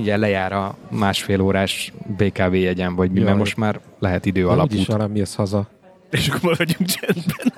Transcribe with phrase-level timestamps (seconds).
[0.00, 4.52] mindjárt lejár a másfél órás BKV jegyen, vagy mi, mert most már lehet idő Úgyis
[4.52, 4.86] alapút.
[4.86, 5.68] valami jössz haza.
[6.10, 7.52] És akkor maradjunk csendben.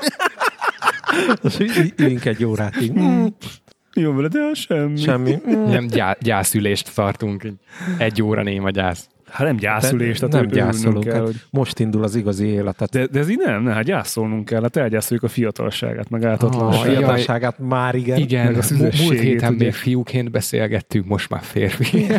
[1.96, 2.74] Üljünk egy órát.
[2.98, 3.26] Mm,
[3.94, 4.96] Jó vele, de semmi.
[4.96, 5.36] Semmi.
[5.48, 5.64] Mm.
[5.64, 7.54] Nem gyá, gyászülést tartunk, egy,
[7.98, 9.08] egy óra néma gyász.
[9.32, 11.04] Hát nem gyászulés, tehát nem gyászolunk.
[11.04, 11.34] Kell, Hát hogy...
[11.50, 12.90] Most indul az igazi életet.
[12.90, 16.26] de, de ez így nem, ne, hát gyászolnunk kell, hát elgyászoljuk a fiatalságát, meg a
[16.26, 16.86] Ah, ártatlanságát.
[16.86, 16.96] jaj.
[16.96, 18.18] fiatalságát már igen.
[18.18, 19.64] Igen, meg a múlt héten ugye?
[19.64, 22.06] még fiúként beszélgettünk, most már férfi.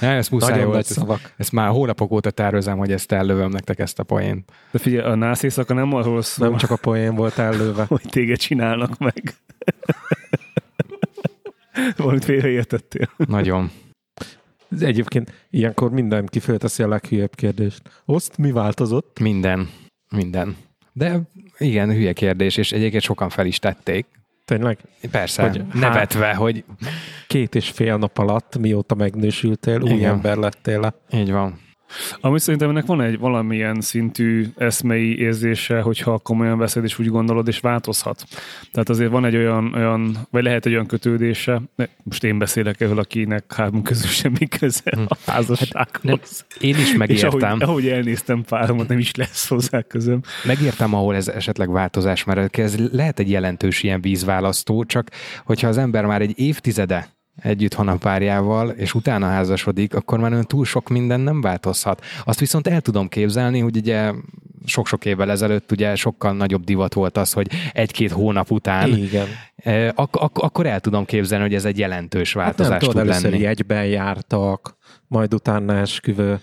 [0.00, 0.84] Nem, ez muszáj Nagyon volt.
[0.84, 1.32] szavak.
[1.36, 4.50] ezt már hónapok óta tervezem, hogy ezt ellövöm nektek ezt a poént.
[4.70, 7.84] De figyelj, a nász éjszaka nem arról szól, Nem csak a poén volt ellőve.
[7.94, 9.22] hogy téged csinálnak meg.
[11.96, 13.08] Valamit félreértettél.
[13.16, 13.70] Nagyon.
[14.80, 17.82] Egyébként ilyenkor mindenki fölteszi a leghülyebb kérdést.
[18.04, 19.18] Oszt, mi változott?
[19.18, 19.68] Minden.
[20.10, 20.56] Minden.
[20.92, 21.20] De
[21.58, 24.06] igen, hülye kérdés, és egyébként sokan fel is tették.
[24.44, 24.78] Tényleg?
[25.10, 26.64] Persze, Hogy nevetve, hogy
[27.26, 30.10] Két és fél nap alatt, mióta megnősültél, új Igen.
[30.10, 30.94] ember lettél le.
[31.12, 31.60] így van.
[32.20, 37.48] Amúgy szerintem ennek van egy valamilyen szintű eszmei érzése, hogyha komolyan veszed és úgy gondolod,
[37.48, 38.24] és változhat.
[38.72, 41.62] Tehát azért van egy olyan, olyan vagy lehet egy olyan kötődése,
[42.02, 46.02] most én beszélek erről, akinek hármunk közül semmi köze a házassághoz.
[46.02, 47.58] Nem, én is és ahogy, megértem.
[47.60, 50.20] ahogy elnéztem páromat, nem is lesz hozzá közöm.
[50.44, 55.08] Megértem, ahol ez esetleg változás, mert ez lehet egy jelentős ilyen vízválasztó, csak
[55.44, 60.32] hogyha az ember már egy évtizede együtt van a párjával, és utána házasodik, akkor már
[60.32, 62.04] olyan túl sok minden nem változhat.
[62.24, 64.12] Azt viszont el tudom képzelni, hogy ugye
[64.64, 69.26] sok-sok évvel ezelőtt ugye sokkal nagyobb divat volt az, hogy egy-két hónap után, Igen.
[69.56, 72.94] eh, ak- ak- akkor el tudom képzelni, hogy ez egy jelentős Hát nem változás tudod,
[72.94, 73.42] tud először lenni.
[73.42, 74.76] jegyben jártak,
[75.06, 76.40] majd utána esküvő.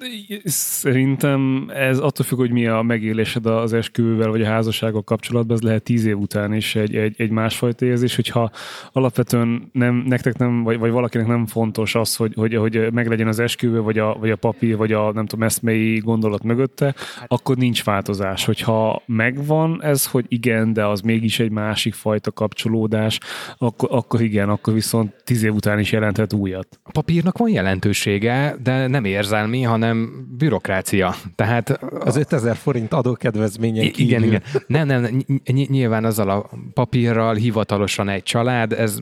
[0.00, 0.10] Hát
[0.48, 5.62] szerintem ez attól függ, hogy mi a megélésed az esküvővel vagy a házassággal kapcsolatban, ez
[5.62, 8.50] lehet tíz év után is egy, egy, egy másfajta érzés, hogyha
[8.92, 13.38] alapvetően nem, nektek nem, vagy, vagy valakinek nem fontos az, hogy, hogy, hogy meglegyen az
[13.38, 16.94] esküvő, vagy a, vagy a papír, vagy a nem tudom, eszmei gondolat mögötte,
[17.26, 18.44] akkor nincs változás.
[18.44, 23.20] Hogyha megvan ez, hogy igen, de az mégis egy másik fajta kapcsolódás,
[23.58, 26.80] akkor, akkor igen, akkor viszont tíz év után is jelenthet újat.
[26.82, 29.82] A papírnak van jelentősége, de nem érzelmi, hanem
[30.38, 31.14] bürokrácia.
[31.34, 34.06] Tehát Az 5000 forint adókedvezményen kívül.
[34.06, 34.42] igen, igen.
[34.66, 38.98] Nem, nem, ny- ny- nyilván azzal a papírral hivatalosan egy család, ez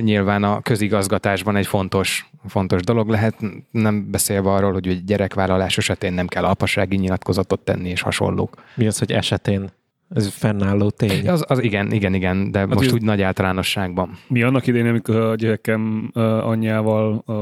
[0.00, 3.34] nyilván a közigazgatásban egy fontos, fontos dolog lehet,
[3.70, 8.62] nem beszélve arról, hogy egy gyerekvállalás esetén nem kell apasági nyilatkozatot tenni és hasonlók.
[8.74, 9.70] Mi az, hogy esetén?
[10.14, 11.28] Ez fennálló tény.
[11.28, 14.18] Az, az igen, igen, igen, de most ez- úgy nagy általánosságban.
[14.28, 17.34] Mi annak idején, amikor a gyerekem uh, anyjával uh,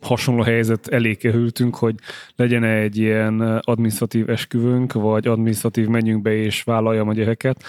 [0.00, 1.94] hasonló helyzet elé kerültünk, hogy
[2.36, 7.62] legyen egy ilyen uh, administratív esküvőnk, vagy administratív menjünk be és vállaljam a gyereket,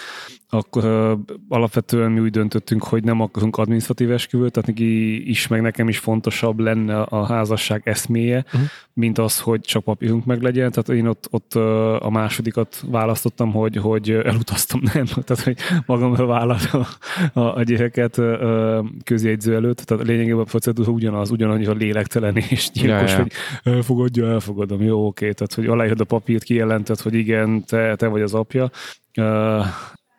[0.50, 1.16] akkor
[1.48, 5.98] alapvetően mi úgy döntöttünk, hogy nem akarunk administratív esküvőt, tehát neki is, meg nekem is
[5.98, 8.60] fontosabb lenne a házasság eszméje, uh-huh.
[8.92, 10.70] mint az, hogy csak papírunk meg legyen.
[10.70, 11.54] Tehát én ott, ott
[12.02, 15.56] a másodikat választottam, hogy, hogy elutaztam, nem, tehát hogy
[15.86, 16.86] magamra vállaltam
[17.32, 19.78] a, a gyereket uh, közjegyző előtt.
[19.78, 23.22] Tehát lényegében a procedúra ugyanaz, ugyanannyira lélektelen és gyilkos, Ja, ja.
[23.22, 23.32] hogy
[23.74, 25.32] elfogadja, elfogadom, jó, oké.
[25.32, 28.70] Tehát, hogy aláírod a papírt, kijelented, hogy igen, te, te vagy az apja.
[29.16, 29.66] Uh,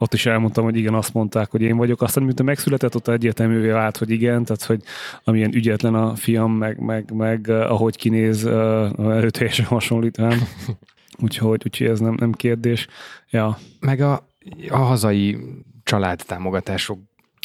[0.02, 2.02] ott is elmondtam, hogy igen, azt mondták, hogy én vagyok.
[2.02, 4.82] Aztán, mint megszületett, ott egyértelművé vált, hogy igen, tehát, hogy
[5.24, 8.52] amilyen ügyetlen a fiam, meg, meg, meg uh, ahogy kinéz, uh,
[8.98, 10.40] erőteljesen hasonlít rám.
[11.24, 12.88] Úgyhogy, úgyhogy ez nem, nem kérdés.
[13.30, 14.28] Ja, Meg a,
[14.70, 15.38] a hazai
[15.84, 17.00] családtámogatások,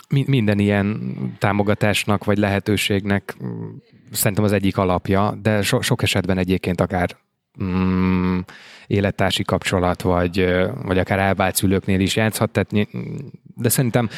[0.09, 3.69] mi- minden ilyen támogatásnak vagy lehetőségnek mm,
[4.11, 7.17] szerintem az egyik alapja, de so, sok esetben egyébként akár
[7.63, 8.39] mm,
[8.87, 12.89] élettársi kapcsolat, vagy, vagy akár elvált szülőknél is játszhat, tehát,
[13.55, 14.09] de szerintem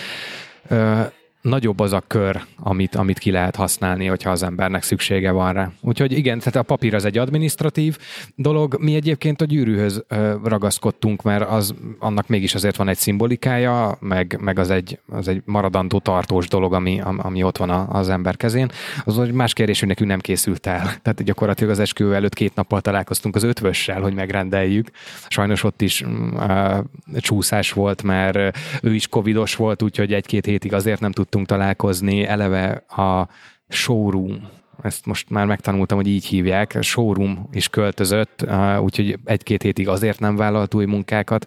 [1.49, 5.71] nagyobb az a kör, amit, amit ki lehet használni, hogyha az embernek szüksége van rá.
[5.81, 7.99] Úgyhogy igen, tehát a papír az egy administratív
[8.35, 8.77] dolog.
[8.81, 10.05] Mi egyébként a gyűrűhöz
[10.45, 15.43] ragaszkodtunk, mert az, annak mégis azért van egy szimbolikája, meg, meg az, egy, az egy
[15.45, 18.71] maradandó tartós dolog, ami, am- ami ott van az ember kezén.
[19.05, 20.83] Az, hogy más kérdés, hogy nekünk nem készült el.
[21.03, 24.91] Tehát gyakorlatilag az esküvő előtt két nappal találkoztunk az ötvössel, hogy megrendeljük.
[25.29, 26.05] Sajnos ott is
[26.49, 26.79] ö,
[27.17, 32.25] csúszás volt, mert ő is covidos volt, úgyhogy egy-két hétig azért nem tudtunk találkozni.
[32.25, 33.29] Eleve a
[33.69, 34.49] showroom,
[34.83, 38.47] ezt most már megtanultam, hogy így hívják, a showroom is költözött,
[38.81, 41.47] úgyhogy egy-két hétig azért nem vállalt új munkákat.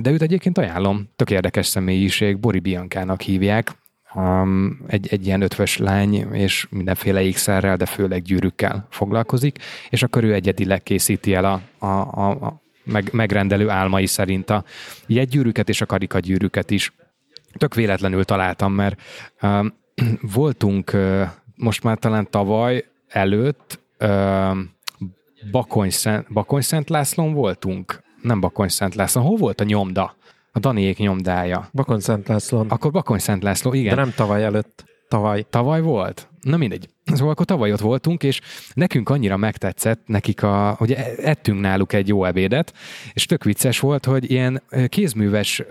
[0.00, 3.76] De őt egyébként ajánlom, tök érdekes személyiség, Bori Biankának hívják,
[4.86, 9.58] egy, egy ilyen ötvös lány, és mindenféle ékszerrel, de főleg gyűrűkkel foglalkozik,
[9.90, 14.64] és akkor ő egyedileg készíti el a, a, a, a meg, megrendelő álmai szerint a
[15.06, 16.92] jegygyűrűket és a karikagyűrűket is.
[17.56, 19.00] Tök véletlenül találtam, mert
[19.42, 19.74] um,
[20.34, 23.80] voltunk uh, most már talán tavaly előtt
[25.50, 28.02] Bakony, Szent, Bakony Szent Lászlón voltunk?
[28.22, 29.24] Nem Bakony Szent Lászlón.
[29.24, 30.16] Hol volt a nyomda?
[30.52, 31.68] A Daniék nyomdája.
[31.72, 32.68] Bakony Szent Lászlón.
[32.68, 33.94] Akkor Bakony Szent László, igen.
[33.94, 34.84] De nem tavaly előtt.
[35.08, 35.46] Tavaly.
[35.50, 36.28] Tavaly volt?
[36.40, 36.88] Na mindegy.
[37.12, 38.40] Szóval akkor tavaly ott voltunk, és
[38.74, 40.92] nekünk annyira megtetszett nekik, a, hogy
[41.22, 42.72] ettünk náluk egy jó ebédet,
[43.12, 45.62] és tök vicces volt, hogy ilyen kézműves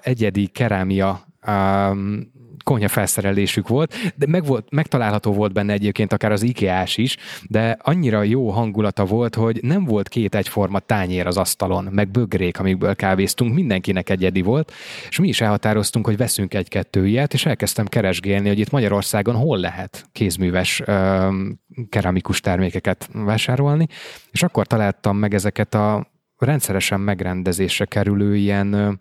[0.00, 1.26] egyedi kerámia
[2.62, 7.16] konyha felszerelésük volt, de meg volt, megtalálható volt benne egyébként akár az IKEA-s is,
[7.48, 12.58] de annyira jó hangulata volt, hogy nem volt két egyforma tányér az asztalon, meg bögrék,
[12.58, 14.72] amikből kávéztunk, mindenkinek egyedi volt,
[15.08, 19.58] és mi is elhatároztunk, hogy veszünk egy-kettő ilyet, és elkezdtem keresgélni, hogy itt Magyarországon hol
[19.58, 21.28] lehet kézműves ö,
[21.88, 23.86] keramikus termékeket vásárolni,
[24.30, 29.00] és akkor találtam meg ezeket a rendszeresen megrendezésre kerülő ilyen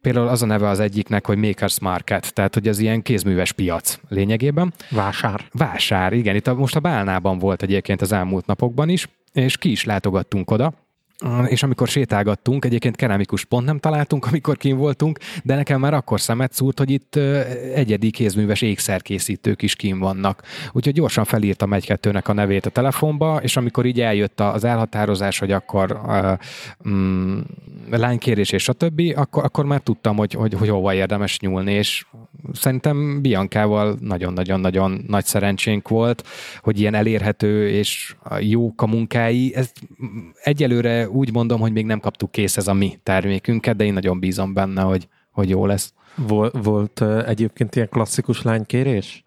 [0.00, 3.98] például az a neve az egyiknek, hogy Makers Market, tehát hogy az ilyen kézműves piac
[4.08, 4.72] lényegében.
[4.90, 5.44] Vásár.
[5.52, 6.34] Vásár, igen.
[6.36, 10.50] Itt a, most a Bálnában volt egyébként az elmúlt napokban is, és ki is látogattunk
[10.50, 10.72] oda,
[11.46, 16.20] és amikor sétálgattunk, egyébként keramikus pont nem találtunk, amikor kim voltunk, de nekem már akkor
[16.20, 17.16] szemet szúrt, hogy itt
[17.74, 20.42] egyedi kézműves ékszerkészítők is kim vannak.
[20.72, 25.52] Úgyhogy gyorsan felírtam egy-kettőnek a nevét a telefonba, és amikor így eljött az elhatározás, hogy
[25.52, 26.38] akkor uh,
[27.90, 32.06] lánykérés és a többi, akkor, akkor már tudtam, hogy, hogy, hogy hova érdemes nyúlni, és
[32.52, 36.26] szerintem Biancával nagyon-nagyon-nagyon nagy szerencsénk volt,
[36.60, 39.54] hogy ilyen elérhető és jók a munkái.
[39.54, 39.72] Ez
[40.42, 44.18] egyelőre úgy mondom, hogy még nem kaptuk kész ez a mi termékünket, de én nagyon
[44.18, 45.92] bízom benne, hogy, hogy jó lesz.
[46.14, 49.24] Volt, volt egyébként ilyen klasszikus lánykérés?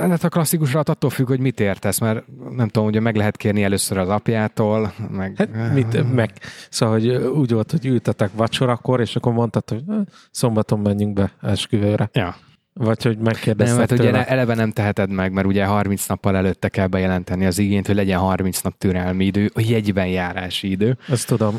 [0.00, 3.62] Hát a klasszikusra attól függ, hogy mit értesz, mert nem tudom, hogy meg lehet kérni
[3.62, 5.34] először az apjától, meg...
[5.36, 6.30] Hát mit, meg,
[6.70, 9.82] szóval, hogy úgy volt, hogy ültetek vacsorakor, és akkor mondtad, hogy
[10.30, 12.10] szombaton menjünk be esküvőre.
[12.12, 12.36] Ja.
[12.74, 16.68] Vagy hogy megkérdezted Nem, mert ugye eleve nem teheted meg, mert ugye 30 nappal előtte
[16.68, 20.98] kell bejelenteni az igényt, hogy legyen 30 nap türelmi idő, a jegyben járási idő.
[21.08, 21.56] Ezt tudom.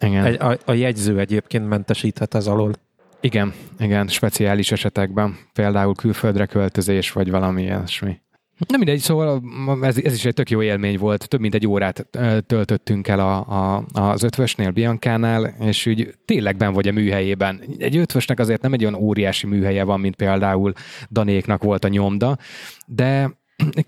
[0.00, 0.24] Igen.
[0.24, 2.72] Egy, a, a jegyző egyébként mentesíthet ez alól.
[3.20, 8.20] Igen, igen, speciális esetekben, például külföldre költözés, vagy valami ilyesmi.
[8.68, 9.42] Nem mindegy, szóval
[9.82, 11.28] ez, ez is egy tök jó élmény volt.
[11.28, 12.06] Több mint egy órát
[12.46, 17.62] töltöttünk el a, a, az ötvösnél, Biancánál, és úgy tényleg ben vagy a műhelyében.
[17.78, 20.72] Egy ötvösnek azért nem egy olyan óriási műhelye van, mint például
[21.10, 22.38] Danéknak volt a nyomda,
[22.86, 23.30] de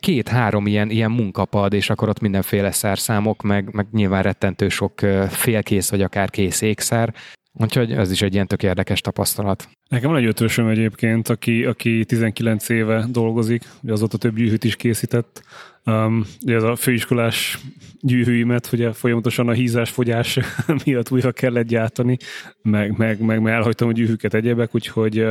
[0.01, 5.91] két-három ilyen, ilyen munkapad, és akkor ott mindenféle szerszámok, meg, meg nyilván rettentő sok félkész
[5.91, 7.15] vagy akár kész ékszer,
[7.61, 9.69] Úgyhogy ez is egy ilyen tök érdekes tapasztalat.
[9.89, 15.43] Nekem van egy ötösöm egyébként, aki, aki 19 éve dolgozik, azóta több gyűhűt is készített.
[15.85, 17.59] Um, ez a főiskolás
[18.01, 20.39] gyűhűimet, ugye folyamatosan a hízás-fogyás
[20.85, 22.17] miatt újra kellett gyártani,
[22.63, 25.25] meg, meg, meg, meg elhagytam a gyűhűket egyebek, úgyhogy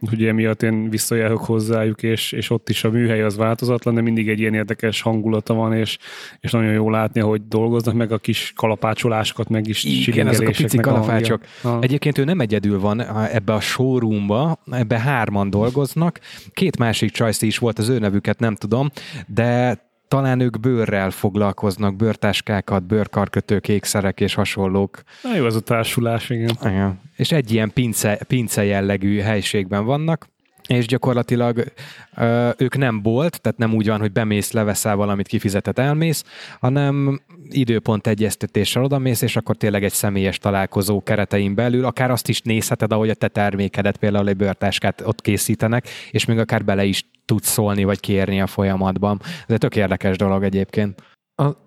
[0.00, 4.28] ugye emiatt én visszajárok hozzájuk, és, és ott is a műhely az változatlan, de mindig
[4.28, 5.98] egy ilyen érdekes hangulata van, és,
[6.40, 10.52] és nagyon jó látni, hogy dolgoznak, meg a kis kalapácsolásokat, meg is Igen, ezek a
[10.56, 11.42] pici kalapácsok.
[11.62, 11.68] A...
[11.80, 16.20] Egyébként ő nem egyedül van ebbe a showroomba, ebbe hárman dolgoznak.
[16.52, 18.90] Két másik csajszi is volt, az ő nevüket nem tudom,
[19.26, 25.02] de talán ők bőrrel foglalkoznak, bőrtáskákat, bőrkarkötők, ékszerek és hasonlók.
[25.22, 26.50] Na jó, az a társulás, igen.
[26.64, 27.00] igen.
[27.16, 30.26] És egy ilyen pince, pince jellegű helységben vannak,
[30.66, 31.72] és gyakorlatilag
[32.16, 36.24] ö, ők nem bolt, tehát nem úgy van, hogy bemész, leveszel valamit, kifizetett, elmész,
[36.60, 42.40] hanem időpont egyeztetéssel odamész, és akkor tényleg egy személyes találkozó keretein belül, akár azt is
[42.40, 47.04] nézheted, ahogy a te termékedet, például egy bőrtáskát ott készítenek, és még akár bele is
[47.26, 49.20] tudsz szólni, vagy kérni a folyamatban.
[49.22, 51.02] Ez egy tök érdekes dolog egyébként.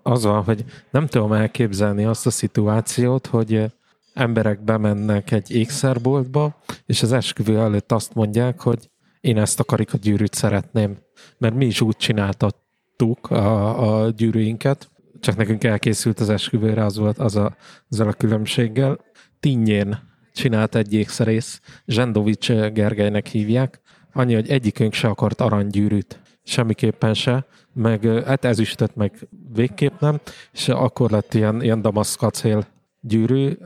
[0.02, 3.72] Az van, hogy nem tudom elképzelni azt a szituációt, hogy
[4.14, 8.90] emberek bemennek egy ékszerboltba, és az esküvő előtt azt mondják, hogy
[9.20, 10.98] én ezt a gyűrűt szeretném.
[11.38, 14.90] Mert mi is úgy csináltattuk a, a gyűrűinket,
[15.20, 17.56] csak nekünk elkészült az esküvőre, az volt az a,
[17.90, 18.98] azzal a különbséggel.
[19.40, 19.98] Tinnyén
[20.32, 23.80] csinált egy ékszerész, Zsendovics Gergelynek hívják,
[24.12, 30.20] annyi, hogy egyikünk se akart aranygyűrűt, semmiképpen se, meg hát ezüstöt meg végképp nem,
[30.52, 32.66] és akkor lett ilyen, ilyen damaszkacél
[33.00, 33.56] gyűrű,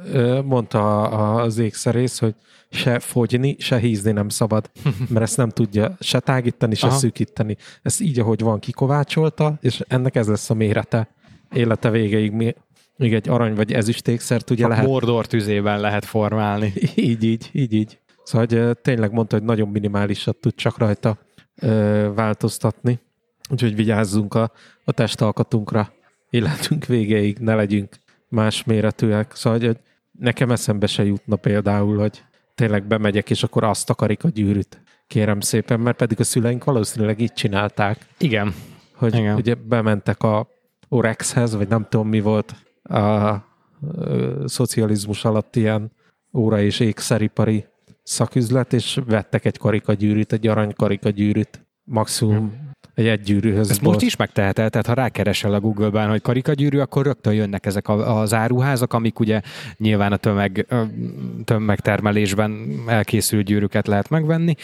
[0.45, 1.03] mondta
[1.35, 2.35] az ékszerész, hogy
[2.71, 4.71] se fogyni, se hízni nem szabad,
[5.13, 6.97] mert ezt nem tudja se tágítani, se Aha.
[6.97, 7.57] szűkíteni.
[7.83, 11.09] Ezt így, ahogy van, kikovácsolta, és ennek ez lesz a mérete.
[11.53, 12.55] Élete végéig mi,
[12.97, 14.87] még egy arany vagy ezüstékszert ugye lehet...
[14.87, 16.73] Mordor tüzében lehet formálni.
[16.95, 17.99] Így, így, így, így.
[18.25, 21.19] Szóval hogy, tényleg mondta, hogy nagyon minimálisat tud csak rajta
[21.61, 23.01] ö, változtatni.
[23.51, 24.53] Úgyhogy vigyázzunk a,
[24.85, 25.93] a testalkatunkra
[26.31, 27.95] életünk végéig, ne legyünk
[28.29, 29.35] más méretűek.
[29.35, 29.77] Szóval, hogy
[30.13, 35.41] nekem eszembe se jutna például, hogy tényleg bemegyek, és akkor azt akarik a gyűrűt kérem
[35.41, 38.55] szépen, mert pedig a szüleink valószínűleg így csinálták, Igen.
[38.95, 39.37] hogy Igen.
[39.37, 40.49] ugye bementek a
[40.89, 43.35] Orexhez, vagy nem tudom mi volt a
[43.97, 45.93] ö, szocializmus alatt ilyen
[46.33, 47.67] óra és ékszeripari
[48.05, 53.95] szaküzlet, és vettek egy karikagyűrűt, egy arany karikagyűrűt, maximum egy egy gyűrűhöz Ezt volt.
[53.95, 58.35] most is megteheted, tehát ha rákeresel a Google-ben, hogy karikagyűrű, akkor rögtön jönnek ezek az
[58.35, 59.41] áruházak, amik ugye
[59.77, 60.67] nyilván a tömeg,
[61.45, 64.55] tömegtermelésben elkészült gyűrűket lehet megvenni.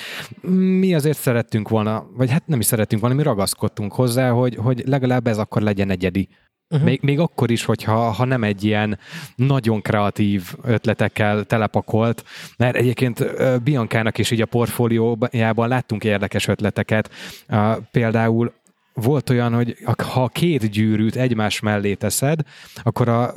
[0.78, 4.82] Mi azért szerettünk volna, vagy hát nem is szerettünk volna, mi ragaszkodtunk hozzá, hogy, hogy
[4.87, 6.28] legalább ez akkor legyen egyedi.
[6.70, 6.88] Uh-huh.
[6.88, 8.98] Még, még akkor is, hogyha ha nem egy ilyen
[9.34, 12.24] nagyon kreatív ötletekkel telepakolt,
[12.56, 17.10] mert egyébként ö, Biancának is így a portfóliójában láttunk érdekes ötleteket.
[17.90, 18.52] Például
[18.94, 19.76] volt olyan, hogy
[20.12, 22.40] ha két gyűrűt egymás mellé teszed,
[22.82, 23.35] akkor a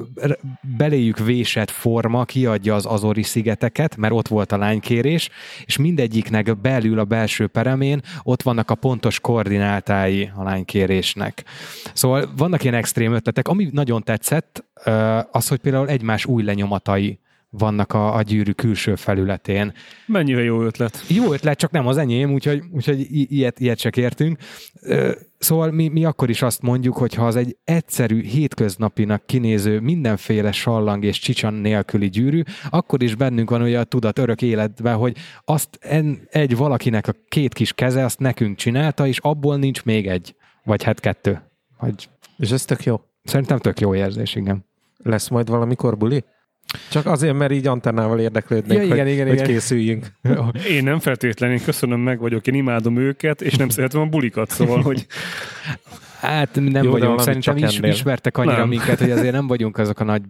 [0.77, 5.29] beléjük vésett forma kiadja az Azori szigeteket, mert ott volt a lánykérés,
[5.65, 11.43] és mindegyiknek belül a belső peremén ott vannak a pontos koordinátái a lánykérésnek.
[11.93, 13.47] Szóval vannak ilyen extrém ötletek.
[13.47, 14.63] Ami nagyon tetszett,
[15.31, 17.19] az, hogy például egymás új lenyomatai
[17.57, 19.73] vannak a, a gyűrű külső felületén.
[20.05, 21.03] Mennyire jó ötlet.
[21.07, 24.37] Jó ötlet, csak nem az enyém, úgyhogy, úgyhogy i- ilyet, ilyet se kértünk.
[25.37, 30.51] Szóval mi, mi akkor is azt mondjuk, hogy ha az egy egyszerű, hétköznapinak kinéző, mindenféle
[30.51, 35.17] sallang és csicsan nélküli gyűrű, akkor is bennünk van ugye a tudat örök életben, hogy
[35.45, 40.07] azt en, egy valakinek a két kis keze azt nekünk csinálta, és abból nincs még
[40.07, 41.41] egy, vagy hát kettő.
[41.79, 43.01] Vagy És ez tök jó.
[43.23, 44.65] szerintem tök jó érzés, igen.
[44.97, 46.23] Lesz majd valamikor buli?
[46.89, 49.47] Csak azért, mert így antennával érdeklődnék, Ja, igen, hogy, igen, hogy igen.
[49.47, 50.07] készüljünk.
[50.75, 54.49] Én nem feltétlenül, én köszönöm meg vagyok, én imádom őket, és nem szeretem a bulikat,
[54.49, 55.05] szóval, hogy
[56.23, 57.91] Hát nem Jó, vagyunk, szerintem csak is, ennél.
[57.91, 58.67] ismertek annyira nem.
[58.67, 60.21] Minket, hogy azért nem vagyunk azok a nagy,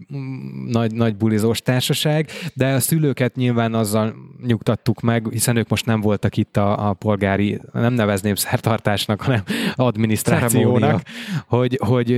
[0.68, 6.02] nagy, nagy bulizós társaság, de a szülőket nyilván azzal nyugtattuk meg, hiszen ők most nem
[6.02, 9.42] voltak itt a, a polgári, nem nevezném szertartásnak, hanem
[9.76, 11.02] adminisztrációnak, Ceremónia.
[11.48, 12.12] hogy, hogy,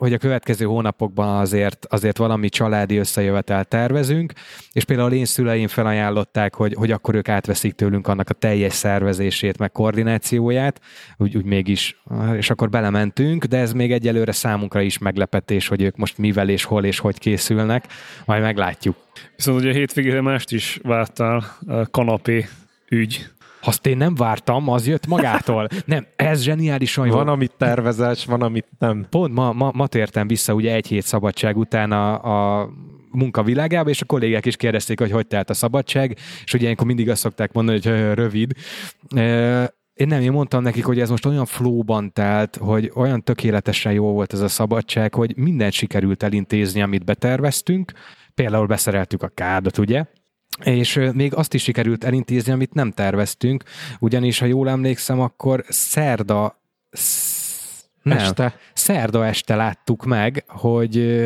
[0.00, 4.32] hogy a következő hónapokban azért, azért valami családi összejövetel tervezünk,
[4.72, 9.58] és például én szüleim felajánlották, hogy, hogy akkor ők átveszik tőlünk annak a teljes szervezését,
[9.58, 10.80] meg koordinációját,
[11.16, 12.02] úgy, úgy mégis,
[12.36, 16.64] és akkor belementünk, de ez még egyelőre számunkra is meglepetés, hogy ők most mivel és
[16.64, 17.84] hol és hogy készülnek,
[18.24, 18.96] majd meglátjuk.
[19.36, 21.56] viszont ugye a hétvégére mást is vártál,
[21.90, 22.46] kanapé
[22.88, 23.30] ügy.
[23.62, 25.68] Azt én nem vártam, az jött magától.
[25.84, 27.12] Nem, ez zseniálisan jó.
[27.12, 29.06] Van, amit tervezel, és van, amit nem.
[29.10, 32.68] Pont ma, ma, ma tértem vissza ugye egy hét szabadság után a, a
[33.10, 37.10] munkavilágába, és a kollégák is kérdezték, hogy hogy telt a szabadság, és ugye ilyenkor mindig
[37.10, 38.52] azt szokták mondani, hogy rövid.
[39.94, 44.12] Én nem, én mondtam nekik, hogy ez most olyan flóban telt, hogy olyan tökéletesen jó
[44.12, 47.92] volt ez a szabadság, hogy mindent sikerült elintézni, amit beterveztünk.
[48.34, 50.04] Például beszereltük a kádat, ugye?
[50.64, 53.64] És még azt is sikerült elintézni, amit nem terveztünk,
[53.98, 58.56] ugyanis, ha jól emlékszem, akkor szerda sz- nem, Este.
[58.74, 61.22] szerda este láttuk meg, hogy,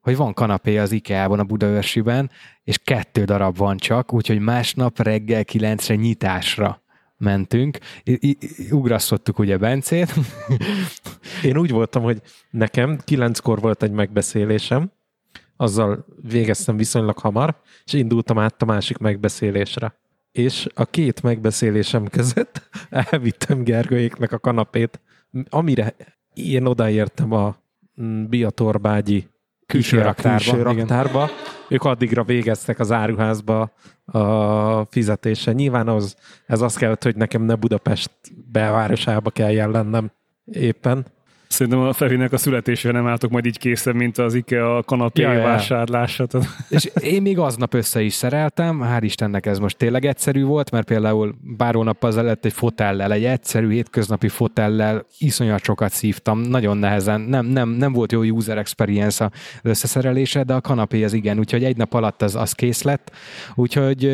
[0.00, 2.30] hogy van kanapé az IKEA-ban, a Budaörsiben,
[2.62, 6.82] és kettő darab van csak, úgyhogy másnap reggel kilencre nyitásra
[7.16, 7.78] mentünk.
[8.04, 8.38] I- i-
[8.70, 10.14] ugrasztottuk ugye Bencét.
[11.42, 14.90] Én úgy voltam, hogy nekem kilenckor volt egy megbeszélésem,
[15.56, 19.94] azzal végeztem viszonylag hamar, és indultam át a másik megbeszélésre.
[20.32, 22.68] És a két megbeszélésem között
[23.10, 25.00] elvittem Gergőjéknek a kanapét,
[25.48, 25.94] amire
[26.34, 27.56] én odaértem a
[28.02, 29.28] mm, Biatorbágyi
[29.66, 30.74] Külső raktárba, külső igen.
[30.74, 31.28] raktárba.
[31.68, 33.72] Ők addigra végeztek az áruházba
[34.04, 35.52] a fizetése.
[35.52, 38.10] Nyilván az, ez azt kellett, hogy nekem ne Budapest
[38.52, 40.10] belvárosába kelljen lennem
[40.44, 41.06] éppen.
[41.48, 45.32] Szerintem a Fevinek a születésére nem álltok majd így készen, mint az IKEA kanapé Ja,
[45.32, 45.44] ja, ja.
[45.44, 46.26] vásárlása.
[46.26, 50.70] Tehát És én még aznap össze is szereltem, hál' Istennek ez most tényleg egyszerű volt,
[50.70, 56.76] mert például pár hónappal ezelőtt egy fotellel, egy egyszerű hétköznapi fotellel iszonyat sokat szívtam, nagyon
[56.76, 59.30] nehezen, nem, nem, nem volt jó user experience az
[59.62, 63.12] összeszerelése, de a kanapé az igen, úgyhogy egy nap alatt az, az kész lett,
[63.54, 64.04] úgyhogy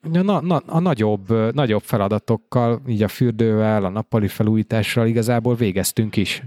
[0.00, 6.42] na, na, a nagyobb, nagyobb feladatokkal, így a fürdővel, a nappali felújítással igazából végeztünk is.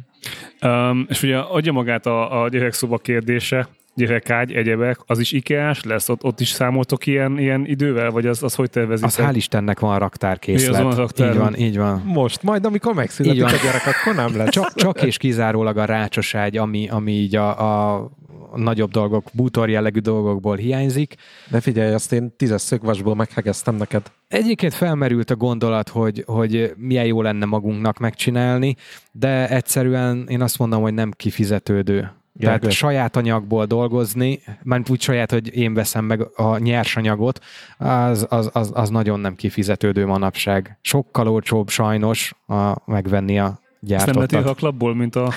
[0.62, 6.10] Um, és ugye adja magát a, a gyerekszoba kérdése, gyerekágy, egyebek, az is IKEA-s lesz?
[6.10, 9.06] Ott, ott is számoltok ilyen, ilyen idővel, vagy az, az hogy tervezik?
[9.06, 10.82] Az hál' Istennek van a raktárkészlet.
[10.82, 11.34] Van a raktáron?
[11.34, 12.02] Így van, így van.
[12.06, 14.50] Most, majd amikor megszületik a gyerek, akkor nem lesz.
[14.50, 18.12] Csak, csak és kizárólag a rácsoságy, ami, ami így a, a
[18.56, 21.16] nagyobb dolgok, bútor jellegű dolgokból hiányzik.
[21.50, 24.12] De figyelj, azt én tízes szögvasból meghegeztem neked.
[24.28, 28.76] Egyébként felmerült a gondolat, hogy, hogy milyen jó lenne magunknak megcsinálni,
[29.12, 32.12] de egyszerűen én azt mondom, hogy nem kifizetődő.
[32.40, 32.76] Tehát Gergő.
[32.76, 37.40] saját anyagból dolgozni, mert úgy saját, hogy én veszem meg a nyersanyagot,
[37.78, 40.78] az, az, az, az nagyon nem kifizetődő manapság.
[40.82, 44.46] Sokkal olcsóbb sajnos a, megvenni a Ezt nem lehet gyártottat.
[44.46, 45.34] a klapból, mint a,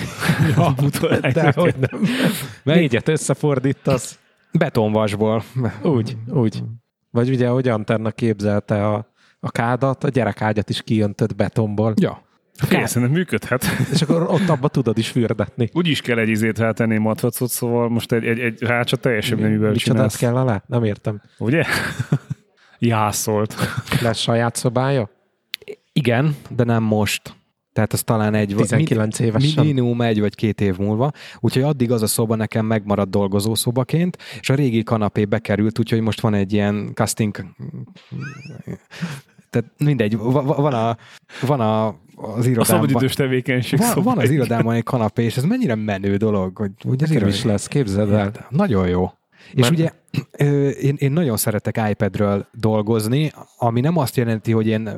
[1.54, 2.00] hogy nem.
[2.62, 4.18] Négyet összefordítasz.
[4.52, 5.42] Betonvasból.
[5.82, 6.62] Úgy, úgy.
[7.10, 9.06] Vagy ugye, hogy Antenna képzelte a,
[9.40, 12.25] a kádat, a gyerekágyat is kijöntött betonból, Ja.
[12.64, 13.64] Figyelj, szerintem működhet.
[13.92, 15.70] és akkor ott abba tudod is fürdetni.
[15.72, 19.70] Úgy is kell egy izét rátenni matracot, szóval most egy, egy, egy rácsa teljesen neművel
[19.70, 20.16] Micsodát csinálsz.
[20.16, 20.62] kell alá?
[20.66, 21.22] Nem értem.
[21.38, 21.64] Ugye?
[22.78, 23.54] Jászolt.
[24.02, 25.10] Lesz saját szobája?
[25.92, 27.34] Igen, de nem most.
[27.72, 28.54] Tehát az talán egy...
[28.56, 29.64] 19 évesen.
[29.64, 31.10] Minimum egy vagy két év múlva.
[31.40, 36.00] Úgyhogy addig az a szoba nekem megmaradt dolgozó szobaként, és a régi kanapé bekerült, úgyhogy
[36.00, 37.44] most van egy ilyen casting...
[39.50, 40.96] Tehát mindegy, va- va- van, a,
[41.46, 42.64] van a, az A irodámban...
[42.64, 47.02] szabadidős tevékenység Van, van az irodában egy kanapé, és ez mennyire menő dolog, hogy, hogy
[47.02, 48.32] az Nekem is lesz, képzeld el.
[48.50, 49.10] Nagyon jó.
[49.52, 50.05] És Mert- ugye ö,
[50.80, 54.90] én, én nagyon szeretek iPadről dolgozni, ami nem azt jelenti, hogy én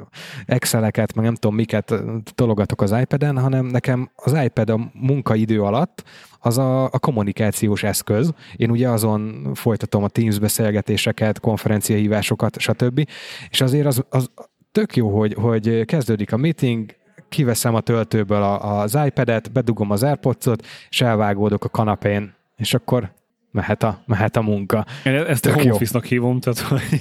[0.47, 1.95] Exceleket, meg nem tudom miket
[2.35, 6.05] tologatok az iPad-en, hanem nekem az iPad a munkaidő alatt
[6.41, 8.33] az a, a kommunikációs eszköz.
[8.57, 13.09] Én ugye azon folytatom a Teams beszélgetéseket, konferenciahívásokat, stb.
[13.51, 14.31] És azért az, az
[14.73, 16.97] tök jó, hogy, hogy kezdődik a meeting,
[17.29, 23.13] kiveszem a töltőből a, az iPad-et, bedugom az AirPods-ot, és elvágódok a kanapén, és akkor
[23.59, 24.87] mehet a, mehet a munka.
[25.05, 27.01] Én ezt a Tök home office-nak hívom, tehát hogy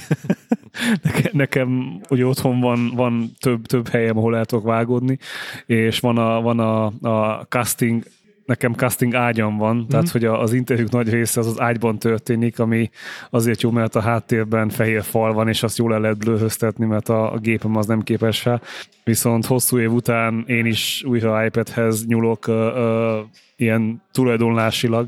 [1.04, 5.18] nekem, nekem ugye otthon van, van több, több helyem, ahol el tudok vágódni,
[5.66, 8.04] és van a, van a, a casting,
[8.48, 9.88] nekem casting ágyam van, mm-hmm.
[9.88, 12.90] tehát hogy az interjúk nagy része az az ágyban történik, ami
[13.30, 17.10] azért jó, mert a háttérben fehér fal van, és azt jól el lehet blőhöztetni, mert
[17.10, 18.62] a, a gépem az nem képes rá.
[19.04, 23.20] Viszont hosszú év után én is újra iPadhez nyúlok ö, ö,
[23.56, 25.08] ilyen tulajdonlásilag.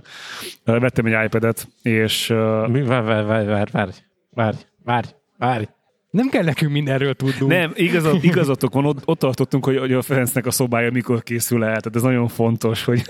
[0.64, 2.82] Ö, Vettem egy iPad-et, és ö, Mi?
[2.82, 3.92] Várj, várj, várj, várj,
[4.34, 5.64] várj, várj, várj.
[6.10, 7.52] Nem kell nekünk mindenről tudnunk.
[7.52, 11.64] Nem, igazat, igazatok van, ott, ott tartottunk, hogy, hogy a Ferencnek a szobája mikor készül
[11.64, 13.04] el, tehát ez nagyon fontos, hogy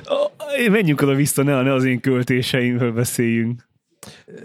[0.70, 3.68] menjünk oda vissza, ne, ne az én költéseimről beszéljünk.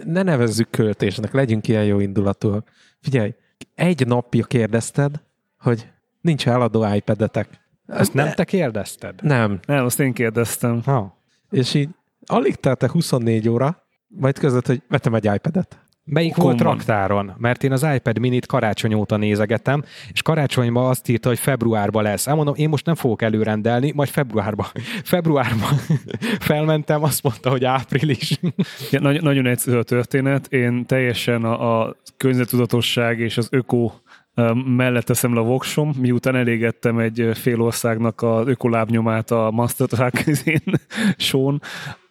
[0.06, 2.71] Ne nevezzük költésnek, legyünk ilyen jó indulatúak.
[3.01, 3.34] Figyelj,
[3.75, 5.21] egy napja kérdezted,
[5.58, 5.88] hogy
[6.21, 7.47] nincs eladó iPad-etek.
[7.88, 9.21] Ezt nem te kérdezted?
[9.21, 9.60] Nem.
[9.65, 10.82] Nem, azt én kérdeztem.
[10.86, 11.17] Ha.
[11.49, 11.89] És így
[12.25, 15.83] alig telte 24 óra, majd között, hogy vettem egy iPad-et.
[16.06, 17.34] Melyik volt raktáron?
[17.38, 22.28] Mert én az iPad minit karácsony óta nézegetem, és karácsonyban azt írta, hogy februárban lesz.
[22.28, 24.66] Elmondom, én most nem fogok előrendelni, majd februárban.
[25.04, 25.78] Februárban
[26.50, 28.39] felmentem, azt mondta, hogy április.
[28.92, 30.54] Ja, nagy, nagyon egyszerű a történet.
[30.54, 33.92] Én teljesen a, a környezetudatosság és az öko
[34.66, 40.63] mellett teszem le a voksom, miután elégettem egy fél országnak az ökolábnyomát a Mastertrack izén,
[41.18, 41.62] són,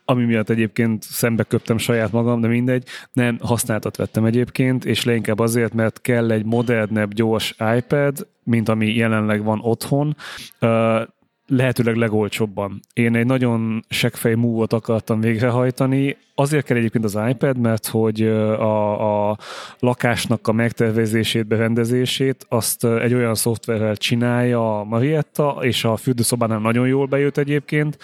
[0.05, 2.85] ami miatt egyébként szembe köptem saját magam, de mindegy.
[3.13, 8.95] Nem, használtat vettem egyébként, és leginkább azért, mert kell egy modernebb, gyors iPad, mint ami
[8.95, 10.17] jelenleg van otthon,
[11.47, 12.81] lehetőleg legolcsóbban.
[12.93, 16.17] Én egy nagyon seggfej move akartam végrehajtani.
[16.35, 19.39] Azért kell egyébként az iPad, mert hogy a, a
[19.79, 26.87] lakásnak a megtervezését, berendezését azt egy olyan szoftverrel csinálja a Marietta, és a fürdőszobánál nagyon
[26.87, 27.99] jól bejött egyébként,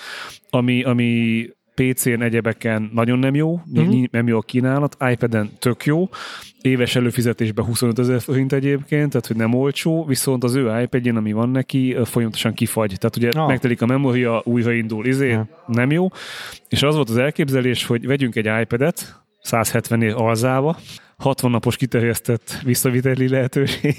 [0.50, 1.46] ami, ami
[1.82, 4.04] PC-n, egyebeken nagyon nem jó, mm-hmm.
[4.10, 6.08] nem jó a kínálat, iPad-en tök jó,
[6.60, 11.32] éves előfizetésben 25 ezer forint egyébként, tehát hogy nem olcsó, viszont az ő iPad-jén, ami
[11.32, 12.94] van neki, folyamatosan kifagy.
[12.98, 13.42] Tehát ugye Ah.
[13.42, 13.48] ah.
[13.48, 15.48] megtelik a memória, újraindul, izé, Ja.
[15.66, 16.08] nem jó.
[16.68, 20.78] És az volt az elképzelés, hogy vegyünk egy iPad-et, 170 év alzába,
[21.18, 23.96] 60 napos kiterjesztett visszaviteli lehetőség,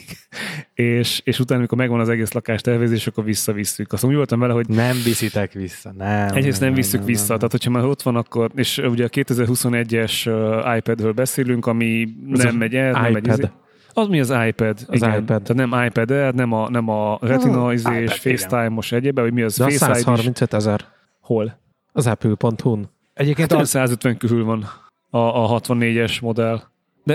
[0.73, 3.93] és, és utána, amikor megvan az egész lakás tervezés, akkor visszavisszük.
[3.93, 6.36] Azt úgy voltam vele, hogy Nem viszitek vissza, nem.
[6.36, 7.38] Egyrészt nem visszük vissza, nem.
[7.38, 10.27] tehát hogyha már ott van, akkor, és ugye a 2021-es
[10.67, 13.39] uh, iPadről beszélünk, ami Az nem megy el, nem megy iPad.
[13.39, 13.49] izé.
[13.93, 14.77] Az mi az iPad?
[14.88, 15.10] Az igen.
[15.10, 15.41] iPad.
[15.43, 19.41] Tehát nem iPad Air, nem a, nem a Retina izé és FaceTime-os egyébben, vagy mi
[19.41, 20.01] az De Face ID is?
[20.01, 20.86] 135 ezer.
[21.21, 21.60] Hol?
[21.91, 22.89] Az Apple.hu-n.
[23.13, 24.69] Egyébként Hát az, 150 körül van
[25.10, 26.62] a, a 64-es modell.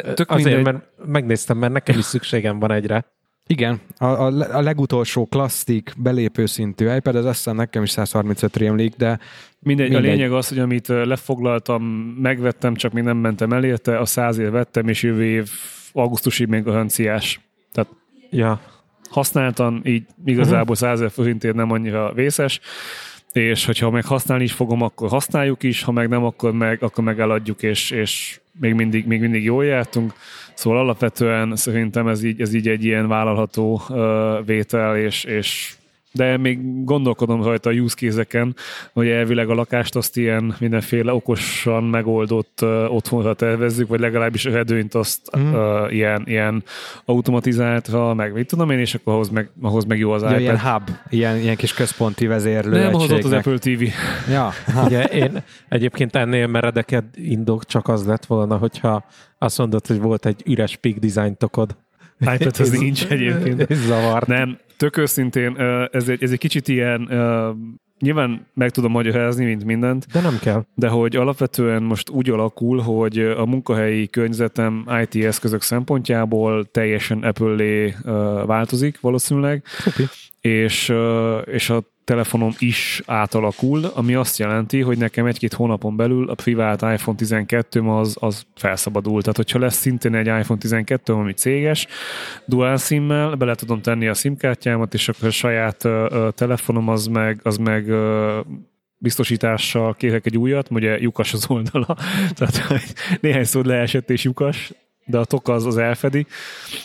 [0.03, 0.73] De tök Azért, mindegy.
[0.75, 3.05] mert megnéztem, mert nekem is szükségem van egyre.
[3.47, 4.27] igen, a, a,
[4.57, 9.19] a legutolsó klasszik belépő szintű iPad, az azt hiszem nekem is 135 rémlik, de
[9.59, 10.09] Mindegy, Mindegy.
[10.11, 11.83] a lényeg az, hogy amit lefoglaltam,
[12.23, 15.51] megvettem, csak még nem mentem el érte, a 100 év vettem, és jövő év
[15.93, 17.41] augusztusig még garanciás.
[17.73, 17.91] Tehát
[18.31, 18.61] Ja.
[19.11, 22.61] használtan, így igazából 100 ezer forintért nem annyira vészes,
[23.37, 27.05] és hogyha meg használni is fogom, akkor használjuk is, ha meg nem, akkor meg, akkor
[27.05, 30.13] meg eladjuk, és, és még, mindig, még mindig jól jártunk.
[30.55, 35.75] Szóval alapvetően szerintem ez így, ez így egy ilyen vállalható uh, vétel, és, és
[36.15, 38.57] de még gondolkodom rajta a use case-eken,
[38.93, 44.51] hogy elvileg a lakást azt ilyen mindenféle okosan megoldott uh, otthonra tervezzük, vagy legalábbis a
[44.51, 45.53] redőnyt azt mm.
[45.53, 46.63] uh, ilyen, ilyen
[47.05, 50.41] automatizáltra, meg mit tudom én, és akkor ahhoz meg, ahhoz meg jó az ja, iPad.
[50.41, 53.83] Ilyen hub, ilyen, ilyen kis központi vezérlő Nem hozott az Apple TV.
[54.31, 54.51] Ja.
[54.85, 59.05] Ugye én egyébként ennél meredeked indok csak az lett volna, hogyha
[59.39, 61.77] azt mondod, hogy volt egy üres peak design tokod.
[62.35, 63.71] iPad az nincs egyébként.
[63.71, 64.23] Ez zavar.
[64.27, 65.57] Nem, tök őszintén,
[65.93, 67.09] ez egy, ez egy kicsit ilyen,
[67.99, 70.07] nyilván meg tudom magyarázni, mint mindent.
[70.13, 70.65] De nem kell.
[70.75, 77.95] De hogy alapvetően most úgy alakul, hogy a munkahelyi környezetem IT eszközök szempontjából teljesen Apple-lé
[78.47, 79.63] változik valószínűleg.
[79.67, 80.03] Szupi.
[80.49, 80.93] És,
[81.45, 86.83] és a telefonom is átalakul, ami azt jelenti, hogy nekem egy-két hónapon belül a privát
[86.83, 89.21] iPhone 12 az, az felszabadul.
[89.21, 91.87] Tehát, hogyha lesz szintén egy iPhone 12, ami céges,
[92.47, 97.07] dual SIM-mel, bele tudom tenni a SIM kártyámat, és akkor a saját uh, telefonom az
[97.07, 98.47] meg, az meg uh,
[98.99, 101.97] biztosítással kérek egy újat, ugye lyukas az oldala,
[102.37, 102.61] tehát
[103.21, 104.73] néhány szó leesett és lyukas,
[105.07, 106.27] de a tok az, az elfedi.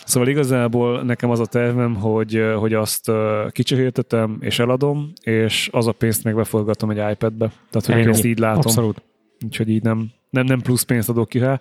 [0.04, 3.10] Szóval igazából nekem az a tervem, hogy, hogy azt
[3.50, 7.52] kicsehértetem és eladom, és az a pénzt meg beforgatom egy iPad-be.
[7.70, 8.60] Tehát, hogy én ezt így látom.
[8.60, 9.02] Abszolút.
[9.44, 11.60] Úgyhogy így nem, nem, nem plusz pénzt adok ki rá,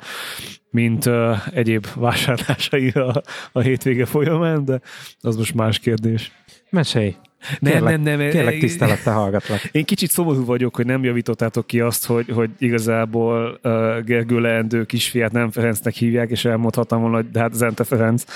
[0.69, 4.82] mint uh, egyéb vásárlásai a, a hétvége folyamán, de
[5.22, 6.32] az most más kérdés.
[6.69, 7.15] Mesélj!
[7.60, 8.29] Nem, kérlek, nem, nem.
[8.29, 9.63] Kérlek tisztelettel hallgatlak.
[9.71, 14.86] Én kicsit szomorú vagyok, hogy nem javítottátok ki azt, hogy, hogy igazából uh, Gergő leendő
[14.86, 18.23] kisfiát nem Ferencnek hívják, és elmondhattam volna, hogy de hát Zente Ferenc.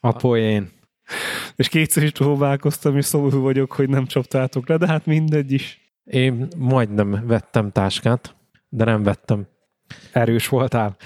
[0.00, 0.70] A poén.
[1.56, 5.80] És kétszer is próbálkoztam, és szomorú vagyok, hogy nem csaptátok le, de hát mindegy is.
[6.04, 8.36] Én majdnem vettem táskát,
[8.68, 9.46] de nem vettem.
[10.12, 10.96] Erős voltál?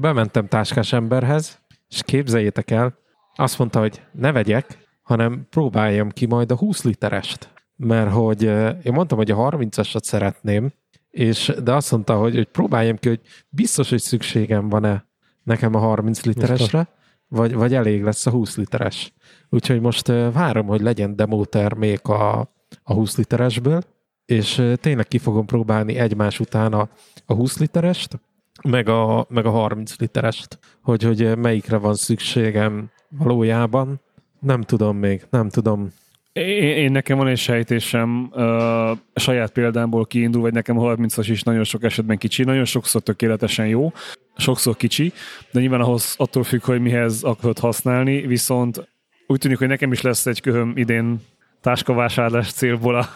[0.00, 3.03] Bementem táskás emberhez, és képzeljétek el,
[3.34, 7.52] azt mondta, hogy ne vegyek, hanem próbáljam ki majd a 20 literest.
[7.76, 8.42] Mert hogy
[8.82, 10.72] én mondtam, hogy a 30-asat szeretném,
[11.10, 15.06] és, de azt mondta, hogy, hogy próbáljam ki, hogy biztos, hogy szükségem van-e
[15.42, 16.88] nekem a 30 literesre,
[17.28, 19.12] vagy, vagy elég lesz a 20 literes.
[19.48, 22.38] Úgyhogy most várom, hogy legyen demo termék a,
[22.82, 23.82] a 20 literesből,
[24.24, 26.88] és tényleg ki fogom próbálni egymás után a,
[27.26, 28.20] a 20 literest,
[28.62, 34.00] meg a, meg a 30 literest, hogy, hogy melyikre van szükségem valójában.
[34.40, 35.92] Nem tudom még, nem tudom.
[36.32, 41.64] Én, én nekem van egy sejtésem, uh, saját példámból kiindul, vagy nekem 30-as is nagyon
[41.64, 43.92] sok esetben kicsi, nagyon sokszor tökéletesen jó,
[44.36, 45.12] sokszor kicsi,
[45.50, 48.88] de nyilván ahhoz attól függ, hogy mihez akarod használni, viszont
[49.26, 51.20] úgy tűnik, hogy nekem is lesz egy köhöm idén
[51.60, 53.08] táskavásárlás célból a,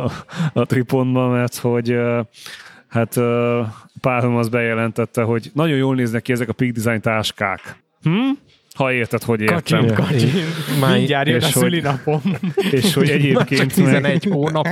[0.00, 0.12] a,
[0.52, 2.26] a tripontban, mert hogy uh,
[2.88, 3.20] hát
[4.00, 7.82] párom az bejelentette, hogy nagyon jól néznek ki ezek a Peak Design táskák.
[8.02, 8.30] Hm?
[8.74, 9.86] Ha érted, hogy értem.
[9.86, 10.30] Kacsin, kacsin.
[10.92, 12.20] Mindjárt jön a szülinapom.
[12.70, 14.66] És hogy egyébként 11 meg, hónap.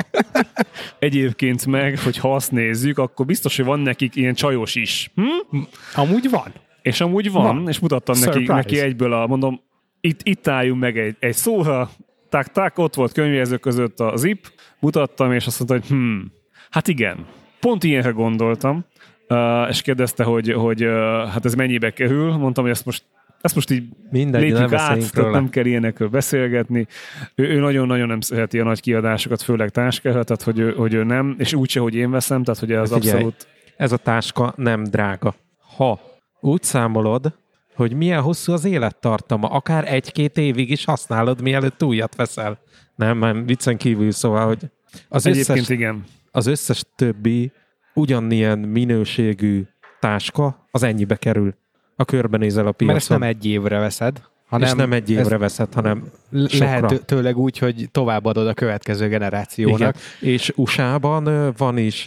[0.99, 5.11] Egyébként meg, hogy ha azt nézzük, akkor biztos, hogy van nekik ilyen csajos is.
[5.15, 5.59] Hm?
[5.95, 6.53] Amúgy van.
[6.83, 7.69] És amúgy van, van.
[7.69, 9.61] és mutattam neki, neki egyből a, mondom,
[10.01, 11.91] itt, itt álljunk meg egy, egy szóra,
[12.29, 16.27] tak, tak, ott volt könyvjelző között a zip, mutattam, és azt mondta, hogy hm,
[16.71, 17.27] hát igen,
[17.61, 18.85] pont ilyenre gondoltam,
[19.29, 23.03] uh, és kérdezte, hogy, hogy uh, hát ez mennyibe kerül, mondtam, hogy ezt most
[23.47, 26.87] ezt most így Mindegy, lépjük nem át, tehát nem kell ilyenekről beszélgetni.
[27.35, 31.05] Ő, ő nagyon-nagyon nem szereti a nagy kiadásokat, főleg táskára, tehát hogy ő, hogy ő
[31.05, 33.47] nem, és úgyse, hogy én veszem, tehát hogy ez Figyelj, abszolút...
[33.77, 35.35] Ez a táska nem drága.
[35.77, 36.01] Ha
[36.41, 37.33] úgy számolod,
[37.75, 42.59] hogy milyen hosszú az élettartama, akár egy-két évig is használod, mielőtt újat veszel.
[42.95, 44.71] Nem, nem, viccen kívül, szóval, hogy
[45.09, 46.05] az Egyébként összes, igen.
[46.31, 47.53] az összes többi
[47.95, 49.67] ugyanilyen minőségű
[50.01, 51.55] táska az ennyibe kerül.
[51.97, 52.87] A körbenézel a piacon.
[52.87, 56.99] Mert ezt nem egy évre veszed, hanem és nem egy évre veszed, hanem lehet sokra.
[56.99, 59.79] tőleg úgy, hogy továbbadod a következő generációnak.
[59.79, 59.95] Igen.
[60.21, 62.07] És USA-ban van is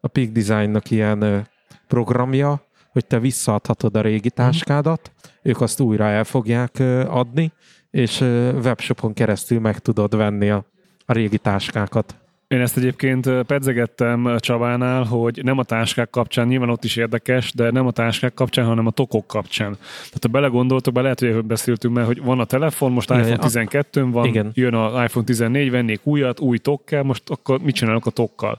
[0.00, 1.48] a Peak Design-nak ilyen
[1.86, 6.78] programja, hogy te visszaadhatod a régi táskádat, ők azt újra el fogják
[7.08, 7.52] adni,
[7.90, 8.20] és
[8.62, 10.64] webshopon keresztül meg tudod venni a,
[11.06, 12.16] a régi táskákat.
[12.48, 17.70] Én ezt egyébként pedzegettem Csabánál, hogy nem a táskák kapcsán, nyilván ott is érdekes, de
[17.70, 19.72] nem a táskák kapcsán, hanem a tokok kapcsán.
[19.80, 23.38] Tehát ha belegondoltok, be lehet, hogy beszéltünk már, hogy van a telefon, most iPhone a-
[23.38, 24.50] 12 van, Igen.
[24.54, 28.58] jön a iPhone 14, vennék újat, új tokkel, most akkor mit csinálok a tokkal?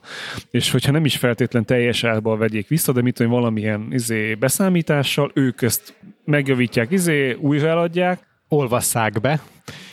[0.52, 5.32] És hogyha nem is feltétlen teljes árban vegyék vissza, de mit tudom, valamilyen izé, beszámítással,
[5.34, 5.94] ők ezt
[6.26, 9.42] megjavítják, izé, újra eladják, Olvasszák be.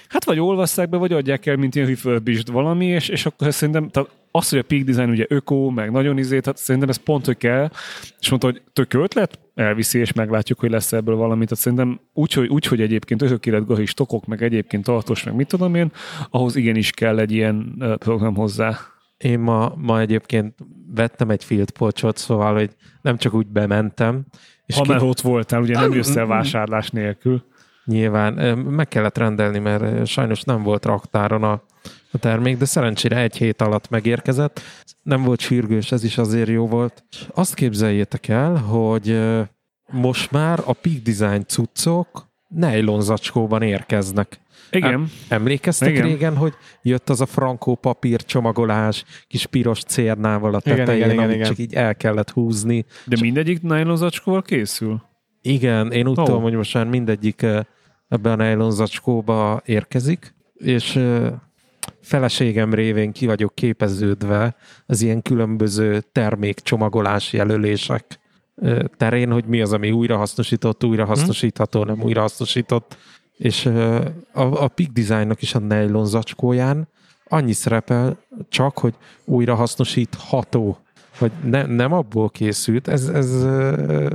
[0.09, 3.89] Hát vagy olvasszák be, vagy adják el, mint ilyen refurbished valami, és, és akkor szerintem
[3.89, 7.27] tehát az, hogy a Peak Design ugye öko, meg nagyon izé, tehát szerintem ez pont,
[7.27, 7.71] hogy kell,
[8.21, 11.45] és mondta, hogy tök ötlet, elviszi, és meglátjuk, hogy lesz ebből valami.
[11.45, 15.75] Tehát szerintem úgy, hogy, úgy, hogy egyébként ötökéletgahis tokok, meg egyébként tartós, meg mit tudom
[15.75, 15.93] én,
[16.31, 18.79] ahhoz igenis kell egy ilyen program hozzá.
[19.17, 20.55] Én ma, ma egyébként
[20.95, 22.71] vettem egy field polcsot, szóval, hogy
[23.03, 24.27] nem csak úgy bementem.
[24.67, 24.89] És ha ki...
[24.89, 27.45] már ott voltál, ugye nem jössz el vásárlás nélkül.
[27.87, 31.63] Nyilván, meg kellett rendelni, mert sajnos nem volt raktáron a,
[32.11, 34.61] a termék, de szerencsére egy hét alatt megérkezett.
[35.03, 37.03] Nem volt sürgős, ez is azért jó volt.
[37.35, 39.21] Azt képzeljétek el, hogy
[39.91, 44.41] most már a Peak Design cuccok nylon zacskóban érkeznek.
[44.71, 45.11] Igen.
[45.29, 46.03] Emlékeztek igen.
[46.03, 51.25] régen, hogy jött az a frankó papír csomagolás, kis piros cérnával a tetején, igen, igen,
[51.25, 51.47] amit igen.
[51.47, 52.85] csak így el kellett húzni.
[53.05, 55.03] De mindegyik nylon zacskóval készül?
[55.43, 56.25] Igen, én úgy oh.
[56.25, 57.47] tudom, hogy most már mindegyik
[58.09, 61.01] ebbe a nylon zacskóba érkezik, és
[62.01, 68.21] feleségem révén ki vagyok képeződve az ilyen különböző termékcsomagolás jelölések
[68.97, 72.97] terén, hogy mi az, ami újrahasznosított, újrahasznosítható, nem újrahasznosított.
[73.37, 76.89] És a, a Peak Designnak is a nylon zacskóján
[77.29, 80.79] annyi szerepel csak, hogy újrahasznosítható
[81.19, 83.43] hogy ne, nem abból készült, ez, ez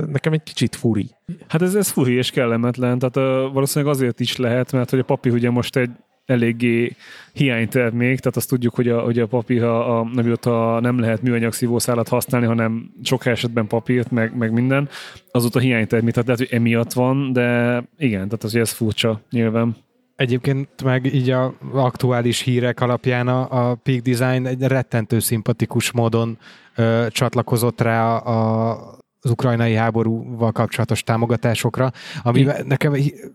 [0.06, 1.10] nekem egy kicsit furi.
[1.48, 5.04] Hát ez, ez furi és kellemetlen, tehát uh, valószínűleg azért is lehet, mert hogy a
[5.04, 5.90] papi ugye most egy
[6.26, 6.96] eléggé
[7.32, 10.06] hiánytermék, tehát azt tudjuk, hogy a, hogy a papír, a, a,
[10.42, 14.88] a nem lehet műanyag szívószálat használni, hanem sok esetben papírt, meg, meg minden,
[15.30, 19.76] azóta hiánytermék, tehát lehet, hogy emiatt van, de igen, tehát azért ez furcsa nyilván.
[20.22, 26.38] Egyébként meg így a aktuális hírek alapján a, a Peak Design egy rettentő szimpatikus módon
[26.74, 32.44] ö, csatlakozott rá a, a az ukrajnai háborúval kapcsolatos támogatásokra, ami I...
[32.44, 32.92] nekem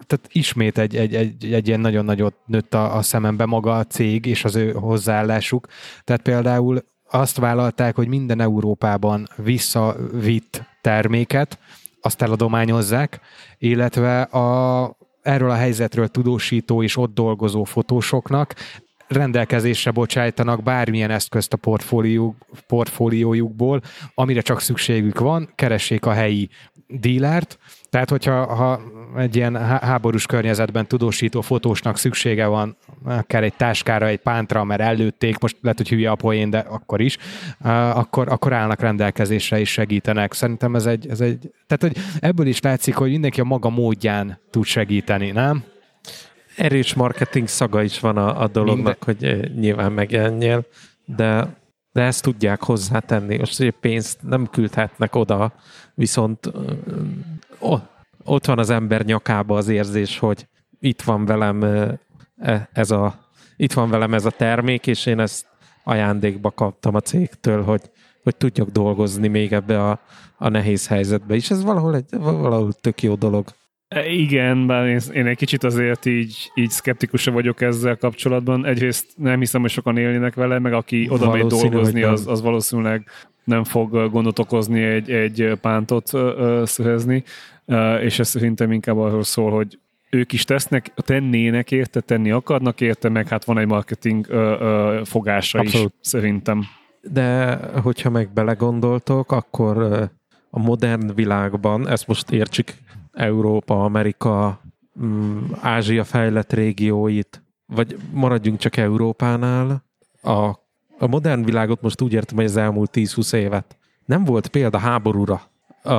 [0.08, 3.84] tehát ismét egy, egy, egy, egy ilyen nagyon nagyot nőtt a, a szemembe maga a
[3.84, 5.68] cég és az ő hozzáállásuk.
[6.04, 11.60] Tehát például azt vállalták, hogy minden Európában visszavitt terméket,
[12.02, 13.20] azt eladományozzák,
[13.58, 14.97] illetve a,
[15.28, 18.54] erről a helyzetről tudósító és ott dolgozó fotósoknak
[19.08, 22.36] rendelkezésre bocsájtanak bármilyen eszközt a portfólió,
[22.68, 23.82] portfóliójukból,
[24.14, 26.50] amire csak szükségük van, keressék a helyi
[26.88, 27.60] dílert,
[27.98, 28.82] tehát, hogyha ha
[29.18, 35.40] egy ilyen háborús környezetben tudósító fotósnak szüksége van, akár egy táskára, egy pántra, mert előtték,
[35.40, 37.18] most lehet, hogy hülye a poén, de akkor is,
[37.94, 40.34] akkor, akkor állnak rendelkezésre és segítenek.
[40.34, 44.40] Szerintem ez egy, ez egy, tehát hogy ebből is látszik, hogy mindenki a maga módján
[44.50, 45.64] tud segíteni, nem?
[46.56, 49.36] erős marketing szaga is van a, a dolognak, Minden.
[49.40, 50.66] hogy nyilván megjelenjél,
[51.06, 51.56] de,
[51.92, 53.38] de ezt tudják hozzátenni.
[53.38, 55.54] Most hogy pénzt nem küldhetnek oda,
[55.94, 56.52] viszont
[57.60, 57.76] ó,
[58.24, 60.48] ott van az ember nyakába az érzés, hogy
[60.80, 61.64] itt van velem
[62.38, 63.20] e, ez a,
[63.56, 65.46] itt van velem ez a termék, és én ezt
[65.84, 67.82] ajándékba kaptam a cégtől, hogy,
[68.24, 70.00] hogy tudjak dolgozni még ebbe a,
[70.38, 71.52] a nehéz helyzetbe is.
[71.52, 73.46] Ez valahol egy valahol tök jó dolog.
[73.88, 78.66] E, igen, bár én, én egy kicsit azért így, így szkeptikusabb vagyok ezzel kapcsolatban.
[78.66, 83.10] Egyrészt nem hiszem, hogy sokan élnének vele, meg aki oda megy dolgozni, az, az valószínűleg
[83.44, 86.12] nem fog gondot okozni egy, egy pántot
[86.64, 87.24] szöhezni,
[88.02, 93.10] és ez szerintem inkább arról szól, hogy ők is tesznek, tennének érte, tenni akarnak érte,
[93.10, 95.94] meg hát van egy marketing ö, ö, fogása Abszolút.
[96.02, 96.64] is, szerintem.
[97.02, 99.78] De hogyha meg belegondoltok, akkor
[100.50, 102.74] a modern világban, ezt most értsük
[103.18, 104.62] Európa, Amerika,
[105.04, 109.84] mm, Ázsia fejlett régióit, vagy maradjunk csak Európánál,
[110.22, 110.48] a,
[110.98, 113.78] a modern világot most úgy értem, hogy az elmúlt 10-20 évet.
[114.06, 115.42] Nem volt példa háborúra
[115.84, 115.94] a,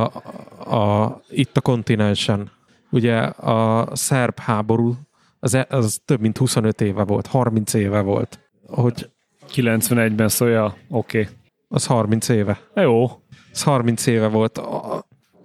[0.77, 2.51] a, itt a kontinensen.
[2.91, 4.95] Ugye a szerb háború
[5.41, 8.41] az, e, az több mint 25 éve volt, 30 éve volt.
[8.67, 9.11] Hogy
[9.55, 11.21] 91-ben szója, oké.
[11.21, 11.35] Okay.
[11.69, 12.61] Az 30 éve.
[12.75, 13.23] Jó.
[13.53, 14.61] Az 30 éve volt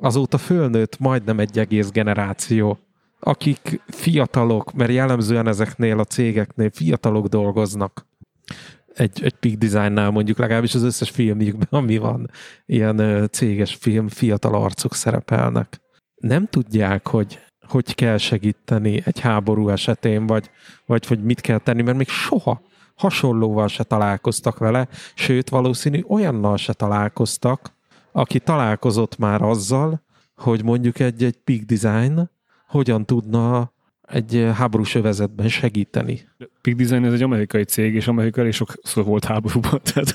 [0.03, 2.79] azóta fölnőtt majdnem egy egész generáció,
[3.19, 8.05] akik fiatalok, mert jellemzően ezeknél a cégeknél fiatalok dolgoznak.
[8.93, 12.29] Egy, egy peak designnál mondjuk legalábbis az összes filmjükben, ami van,
[12.65, 15.81] ilyen céges film, fiatal arcok szerepelnek.
[16.15, 20.49] Nem tudják, hogy hogy kell segíteni egy háború esetén, vagy,
[20.85, 22.61] vagy hogy mit kell tenni, mert még soha
[22.95, 27.72] hasonlóval se találkoztak vele, sőt valószínű olyannal se találkoztak,
[28.13, 30.03] aki találkozott már azzal,
[30.35, 32.29] hogy mondjuk egy, egy peak design
[32.67, 33.73] hogyan tudna
[34.07, 36.21] egy háborús övezetben segíteni.
[36.61, 39.81] Peak Design ez egy amerikai cég, és Amerika elég sokszor volt háborúban.
[39.93, 40.13] Tehát,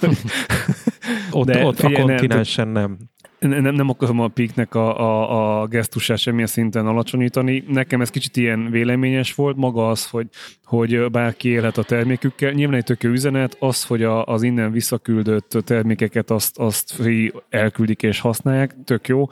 [1.31, 2.83] ott de ott figyelj, a kontinensen nem.
[2.83, 2.99] nem,
[3.39, 7.65] nem akarom a piknek a, a, a gesztusát semmilyen szinten alacsonyítani.
[7.69, 10.27] Nekem ez kicsit ilyen véleményes volt, maga az, hogy,
[10.65, 12.53] hogy bárki élhet a termékükkel.
[12.53, 18.03] Nyilván egy tök üzenet, az, hogy a, az innen visszaküldött termékeket azt, azt free elküldik
[18.03, 19.27] és használják, tök jó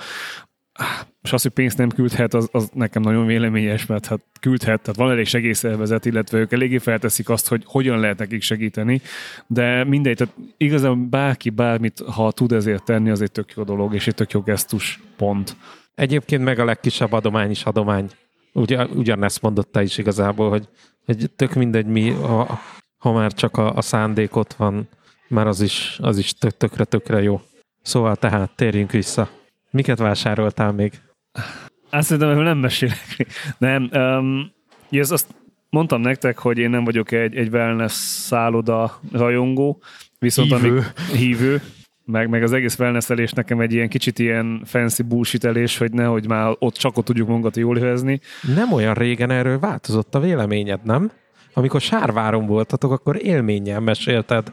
[1.27, 4.97] és az, hogy pénzt nem küldhet, az, az nekem nagyon véleményes, mert hát küldhet, tehát
[4.97, 9.01] van elég segélyszervezet, illetve ők eléggé felteszik azt, hogy hogyan lehet nekik segíteni,
[9.47, 13.95] de mindegy, tehát igazából bárki bármit, ha tud ezért tenni, az egy tök jó dolog,
[13.95, 15.57] és egy tök jó gesztus, pont.
[15.95, 18.11] Egyébként meg a legkisebb adomány is adomány.
[18.53, 20.69] Ugyan, ugyanezt mondotta is igazából, hogy,
[21.05, 22.61] hogy tök mindegy mi, ha,
[22.99, 24.89] ha már csak a, a szándék ott van,
[25.29, 27.41] már az is, az is tök, tökre, tökre jó.
[27.83, 29.29] Szóval tehát térjünk vissza.
[29.71, 30.93] Miket vásároltál még?
[31.91, 33.27] Azt szerintem, hogy nem mesélek.
[33.59, 33.91] Nem.
[33.93, 34.53] Um,
[34.91, 35.35] ez azt
[35.71, 39.83] mondtam nektek, hogy én nem vagyok egy, egy wellness szálloda rajongó,
[40.19, 40.69] viszont hívő.
[40.69, 41.63] Amik, hívő,
[42.05, 46.55] meg, meg az egész wellnesselés nekem egy ilyen kicsit ilyen fancy bullshitelés, hogy nehogy már
[46.59, 48.21] ott csak ott tudjuk magunkat jól érezni.
[48.55, 51.11] Nem olyan régen erről változott a véleményed, nem?
[51.55, 54.53] Amikor Sárváron voltatok, akkor élménnyel mesélted.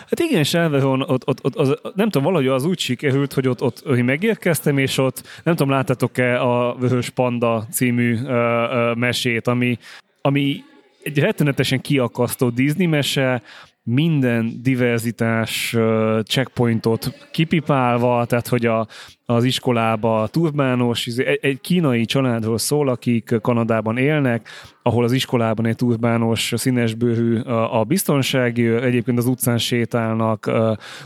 [0.00, 3.62] Hát igen, Selveron, ott, ott, ott, az, nem tudom, valahogy az úgy sikerült, hogy ott,
[3.62, 9.46] ott hogy megérkeztem, és ott, nem tudom, láttátok-e a Vörös Panda című ö, ö, mesét,
[9.46, 9.78] ami,
[10.20, 10.62] ami
[11.02, 13.42] egy rettenetesen kiakasztó Disney mese,
[13.82, 15.76] minden diverzitás
[16.22, 18.86] checkpointot kipipálva, tehát hogy a,
[19.26, 24.48] az iskolába turbános, egy, egy kínai családról szól, akik Kanadában élnek,
[24.82, 30.50] ahol az iskolában egy turbános, színesbőrű a, a biztonsági, egyébként az utcán sétálnak,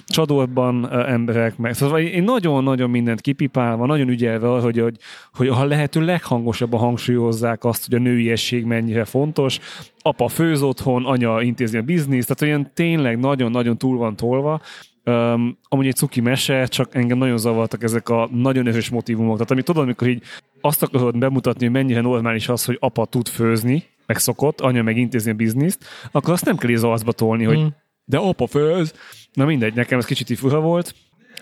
[0.06, 1.74] csadorban emberek, meg.
[1.74, 4.96] Szóval én nagyon-nagyon mindent kipipálva, nagyon ügyelve, hogy, hogy,
[5.32, 9.58] hogy a lehető leghangosabban hangsúlyozzák azt, hogy a nőiesség mennyire fontos,
[10.02, 14.60] apa főz otthon, anya intézi a bizniszt, tehát olyan tényleg nagyon-nagyon túl van tolva,
[15.08, 19.34] Um, amúgy egy cuki mese, csak engem nagyon zavartak ezek a nagyon erős motivumok.
[19.34, 20.22] Tehát amit tudod, amikor így
[20.60, 24.96] azt akarod bemutatni, hogy mennyire normális az, hogy apa tud főzni, meg szokott, anya meg
[24.96, 27.66] intézni a bizniszt, akkor azt nem kell arcba tolni, hogy mm.
[28.04, 28.94] de apa főz.
[29.32, 30.94] Na mindegy, nekem ez kicsit fura volt.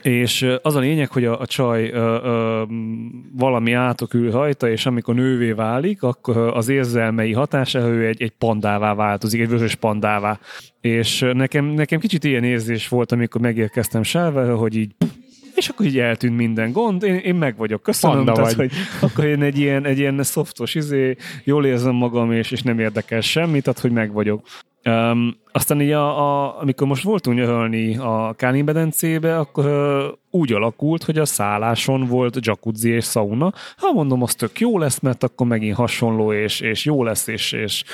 [0.07, 2.63] És az a lényeg, hogy a, a csaj ö, ö,
[3.33, 8.95] valami átokül rajta, és amikor nővé válik, akkor az érzelmei hatására ő egy, egy pandává
[8.95, 10.39] változik, egy vörös pandává.
[10.81, 14.95] És nekem, nekem kicsit ilyen érzés volt, amikor megérkeztem Sávere, hogy így
[15.55, 18.71] és akkor így eltűnt minden gond, én, én meg vagyok, köszönöm, Panda tehát, vagy.
[18.71, 22.79] hogy akkor én egy ilyen, egy ilyen szoftos izé, jól érzem magam, és, és nem
[22.79, 24.47] érdekel semmit, tehát hogy meg vagyok.
[24.85, 30.53] Um, aztán így a, a, amikor most voltunk nyaralni a Kálin bedencébe, akkor uh, úgy
[30.53, 33.53] alakult, hogy a szálláson volt jacuzzi és sauna.
[33.77, 37.53] Ha mondom, az tök jó lesz, mert akkor megint hasonló, és, és jó lesz, és,
[37.53, 37.85] és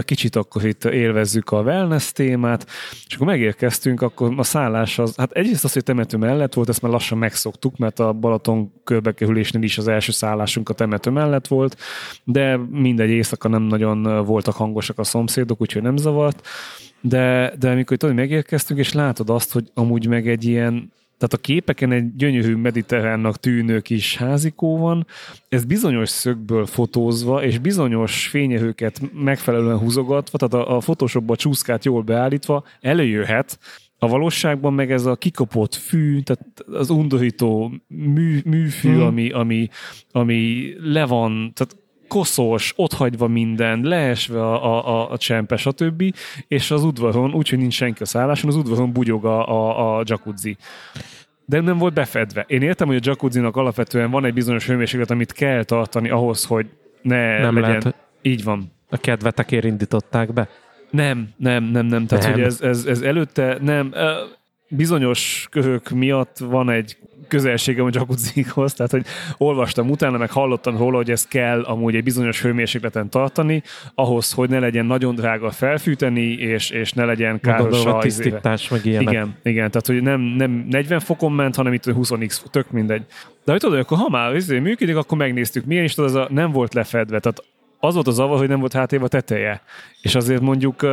[0.00, 2.66] kicsit akkor itt élvezzük a wellness témát.
[3.06, 6.82] És akkor megérkeztünk, akkor a szállás az, hát egyrészt az, hogy temető mellett volt, ezt
[6.82, 11.76] már lassan megszoktuk, mert a Balaton körbekerülésnél is az első szállásunk a temető mellett volt,
[12.24, 16.48] de mindegy éjszaka nem nagyon voltak hangosak a szomszédok, úgyhogy nem zavart
[17.02, 21.48] de, de amikor tudod, megérkeztünk, és látod azt, hogy amúgy meg egy ilyen tehát a
[21.52, 25.06] képeken egy gyönyörű mediterránnak tűnő kis házikó van,
[25.48, 32.02] ez bizonyos szögből fotózva, és bizonyos fényerőket megfelelően húzogatva, tehát a, a Photoshopba csúszkát jól
[32.02, 33.58] beállítva előjöhet,
[33.98, 39.02] a valóságban meg ez a kikopott fű, tehát az undorító mű, műfű, hmm.
[39.02, 39.68] ami, ami,
[40.12, 41.76] ami le van, tehát
[42.12, 46.14] koszos, otthagyva minden, leesve a, a, a, a csempe, stb.
[46.48, 50.56] És az udvaron, úgyhogy nincs senki a szálláson, az udvaron bugyog a, a, a jacuzzi
[51.44, 52.44] de nem volt befedve.
[52.48, 56.66] Én értem, hogy a jacuzzinak alapvetően van egy bizonyos hőmérséklet, amit kell tartani ahhoz, hogy
[57.02, 57.70] ne nem legyen.
[57.70, 58.72] Lehet, Így van.
[58.88, 60.48] A kedvetekért indították be?
[60.90, 62.06] Nem, nem, nem, nem.
[62.06, 62.32] Tehát, nem.
[62.32, 63.94] hogy ez, ez, ez előtte nem
[64.68, 66.96] bizonyos köhök miatt van egy
[67.32, 69.04] közelségem a jacuzzihoz, tehát hogy
[69.38, 73.62] olvastam utána, meg hallottam róla, hogy ez kell amúgy egy bizonyos hőmérsékleten tartani,
[73.94, 78.84] ahhoz, hogy ne legyen nagyon drága felfűteni, és, és ne legyen káros a tisztítás, meg
[78.84, 79.12] ilyenek.
[79.12, 83.02] Igen, igen, tehát hogy nem, nem 40 fokon ment, hanem itt 20x, tök mindegy.
[83.44, 86.28] De hogy tudod, akkor ha már izé működik, akkor megnéztük, milyen is, tudod, az a,
[86.30, 87.44] nem volt lefedve, tehát
[87.84, 89.62] az volt az zavar, hogy nem volt hátév a teteje.
[90.00, 90.86] És azért mondjuk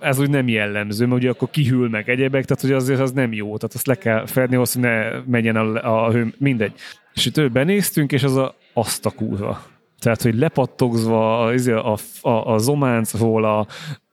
[0.00, 3.32] ez úgy nem jellemző, mert ugye akkor kihűl meg egyebek, tehát hogy azért az nem
[3.32, 6.72] jó, tehát azt le kell fedni, ahhoz, hogy ne menjen a, a hő, mindegy.
[7.14, 9.62] És itt benéztünk, és az a, azt a kurva.
[9.98, 13.66] Tehát, hogy lepattogzva a, izé, a, a, a zománcról, a,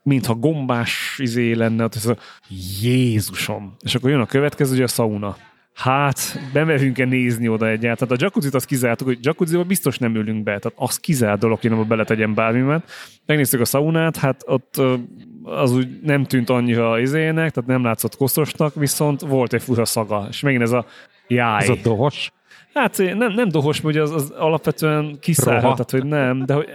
[0.04, 2.18] mintha gombás izé lenne, tehát ez a
[2.82, 3.76] Jézusom.
[3.80, 5.38] És akkor jön a következő, ugye a sauna.
[5.78, 8.18] Hát, bemerünk-e nézni oda egyáltalán?
[8.18, 11.70] A jacuzzit azt kizártuk, hogy jacuzziba biztos nem ülünk be, tehát az kizárt dolog, hogy
[11.70, 12.90] nem beletegyem bármimet.
[13.26, 14.82] Megnéztük a saunát, hát ott
[15.44, 20.28] az úgy nem tűnt annyira izének, tehát nem látszott koszosnak, viszont volt egy fura szaga.
[20.30, 20.86] És megint ez a
[21.28, 21.62] Jáj.
[21.62, 22.32] Ez a dohos.
[22.78, 26.68] Hát nem, nem dohos, hogy az, az alapvetően kiszállhat, tehát hogy nem, de hogy,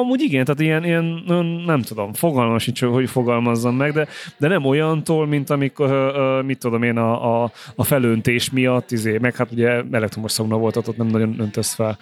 [0.00, 1.22] amúgy igen, tehát ilyen, ilyen
[1.66, 4.06] nem tudom, fogalmam sincs, hogy fogalmazzam meg, de,
[4.38, 9.36] de nem olyantól, mint amikor, mit tudom én, a, a, a felöntés miatt, izé, meg
[9.36, 11.98] hát ugye elektromos szauna volt, ott nem nagyon öntesz fel.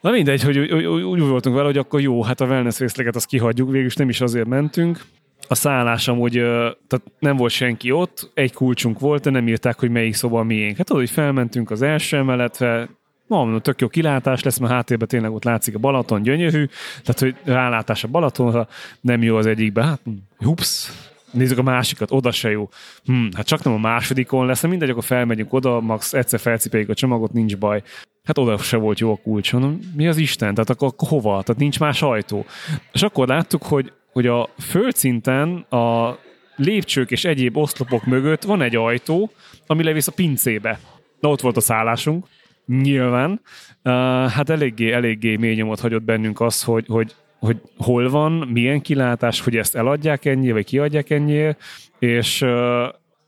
[0.00, 3.26] Na mindegy, hogy úgy, úgy voltunk vele, hogy akkor jó, hát a wellness részleget azt
[3.26, 5.04] kihagyjuk, végülis nem is azért mentünk,
[5.48, 9.90] a szállás amúgy, tehát nem volt senki ott, egy kulcsunk volt, de nem írták, hogy
[9.90, 10.76] melyik szoba miénk.
[10.76, 12.88] Hát hogy felmentünk az első emeletre,
[13.26, 16.66] Ma mondom, tök jó kilátás lesz, mert háttérben tényleg ott látszik a Balaton, gyönyörű,
[17.02, 18.68] tehát hogy rálátás a Balatonra,
[19.00, 20.00] nem jó az egyikbe, hát
[20.36, 20.90] hups,
[21.30, 22.68] nézzük a másikat, oda se jó.
[23.04, 26.94] Hm, hát csak nem a másodikon lesz, mindegy, akkor felmegyünk oda, max egyszer felcipeljük a
[26.94, 27.82] csomagot, nincs baj.
[28.24, 29.52] Hát oda se volt jó a kulcs.
[29.52, 30.54] Mondom, mi az Isten?
[30.54, 31.42] Tehát akkor, akkor hova?
[31.42, 32.44] Tehát nincs más ajtó.
[32.92, 36.18] És akkor láttuk, hogy hogy a földszinten a
[36.56, 39.30] lépcsők és egyéb oszlopok mögött van egy ajtó,
[39.66, 40.78] ami levisz a pincébe.
[41.20, 42.26] Na ott volt a szállásunk,
[42.66, 43.30] nyilván.
[43.30, 43.92] Uh,
[44.30, 49.40] hát eléggé, eléggé mély nyomot hagyott bennünk az, hogy, hogy, hogy hol van, milyen kilátás,
[49.40, 51.54] hogy ezt eladják ennyi, vagy kiadják ennyi,
[51.98, 52.44] és,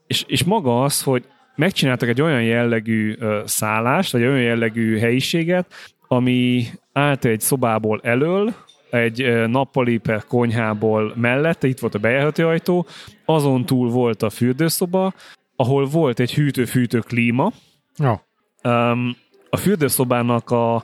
[0.07, 1.25] és, és maga az, hogy
[1.55, 5.75] megcsináltak egy olyan jellegű szállást, vagy olyan jellegű helyiséget,
[6.09, 8.55] ami állt egy szobából elől,
[8.91, 12.87] egy nappali per konyhából mellette, itt volt a bejelhető ajtó,
[13.25, 15.15] azon túl volt a fürdőszoba,
[15.57, 17.53] ahol volt egy hűtő-fűtő klíma.
[17.97, 18.23] Ja.
[18.63, 19.17] Um,
[19.51, 20.75] a fürdőszobának a,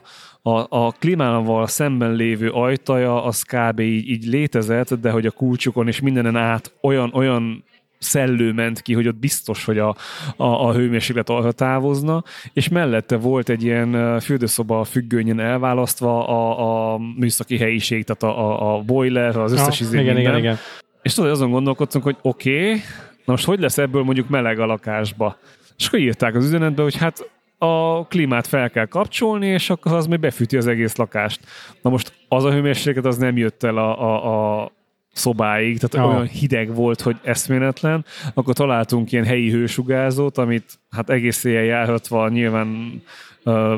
[0.41, 3.79] a, a klímával szemben lévő ajtaja az kb.
[3.79, 7.63] Így, így létezett, de hogy a kulcsukon és mindenen át olyan, olyan
[8.03, 9.95] szellő ment ki, hogy ott biztos, hogy a,
[10.35, 12.23] a, a hőmérséklet arra távozna,
[12.53, 18.75] és mellette volt egy ilyen fürdőszoba függőnyen elválasztva a, a műszaki helyiség, tehát a, a,
[18.75, 20.57] a boiler, az összes ja, izé igen, igen, igen.
[21.01, 22.81] És tudod, azon gondolkodtunk, hogy oké, okay,
[23.25, 25.37] na most hogy lesz ebből mondjuk meleg a lakásba?
[25.77, 30.07] És akkor írták az üzenetbe, hogy hát a klímát fel kell kapcsolni, és akkor az
[30.07, 31.39] még befűti az egész lakást.
[31.81, 34.71] Na most az a hőmérséklet az nem jött el a, a, a
[35.13, 36.15] szobáig, tehát ja.
[36.15, 42.29] olyan hideg volt, hogy eszméletlen, akkor találtunk ilyen helyi hősugárzót, amit hát egész éjjel járhatva
[42.29, 43.01] nyilván
[43.43, 43.73] uh,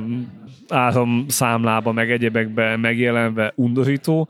[0.70, 4.30] áramszámlába, meg egyebekbe megjelenve undorító,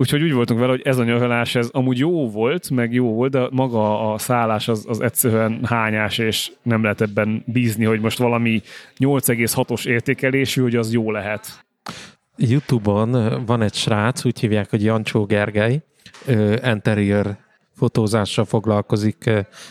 [0.00, 3.30] Úgyhogy úgy voltunk vele, hogy ez a nyaralás, ez amúgy jó volt, meg jó volt,
[3.30, 8.18] de maga a szállás az, az egyszerűen hányás, és nem lehet ebben bízni, hogy most
[8.18, 8.62] valami
[8.98, 11.64] 8,6-os értékelésű, hogy az jó lehet.
[12.36, 15.82] Youtube-on van egy srác, úgy hívják, hogy Jancsó Gergely,
[16.64, 17.36] interior
[17.76, 19.30] fotózással foglalkozik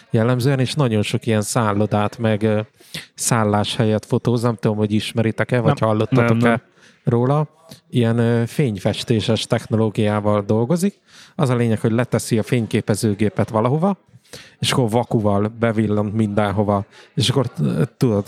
[0.10, 2.68] jellemzően, és nagyon sok ilyen szállodát, meg
[3.14, 6.62] szálláshelyet fotóz, nem tudom, hogy ismeritek-e, vagy hallottatok-e
[7.04, 7.48] róla.
[7.90, 11.00] Ilyen fényfestéses technológiával dolgozik.
[11.36, 13.98] Az a lényeg, hogy leteszi a fényképezőgépet valahova,
[14.60, 17.52] és akkor vakuval bevillant mindenhova, és akkor
[17.98, 18.26] tudod,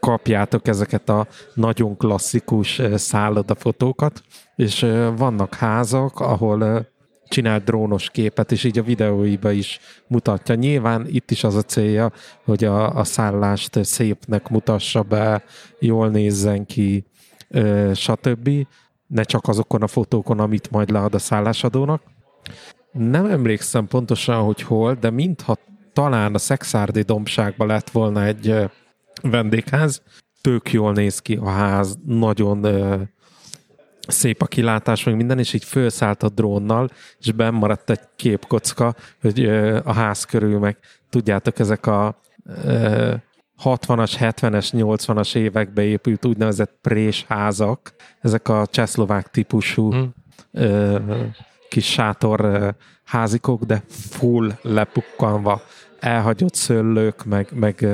[0.00, 4.22] kapjátok ezeket a nagyon klasszikus szállodafotókat,
[4.56, 4.80] és
[5.16, 6.86] vannak házak, ahol
[7.32, 10.54] csinált drónos képet, és így a videóiba is mutatja.
[10.54, 12.12] Nyilván itt is az a célja,
[12.44, 15.44] hogy a, a szállást szépnek mutassa be,
[15.78, 17.04] jól nézzen ki,
[17.94, 18.50] stb.
[19.06, 22.02] Ne csak azokon a fotókon, amit majd lead a szállásadónak.
[22.92, 25.58] Nem emlékszem pontosan, hogy hol, de mintha
[25.92, 28.54] talán a Szexárdi dombságban lett volna egy
[29.22, 30.02] vendégház,
[30.40, 32.66] tök jól néz ki a ház, nagyon
[34.08, 38.94] szép a kilátás, meg minden, és így felszállt a drónnal, és benn maradt egy képkocka,
[39.20, 39.44] hogy
[39.84, 40.76] a ház körül meg.
[41.10, 42.20] Tudjátok, ezek a
[43.64, 50.14] 60-as, 70-es, 80-as évekbe épült úgynevezett présházak, ezek a csehszlovák típusú hmm.
[51.68, 52.74] kis sátor
[53.04, 55.62] házikok, de full lepukkanva,
[56.00, 57.86] elhagyott szőlők, meg, meg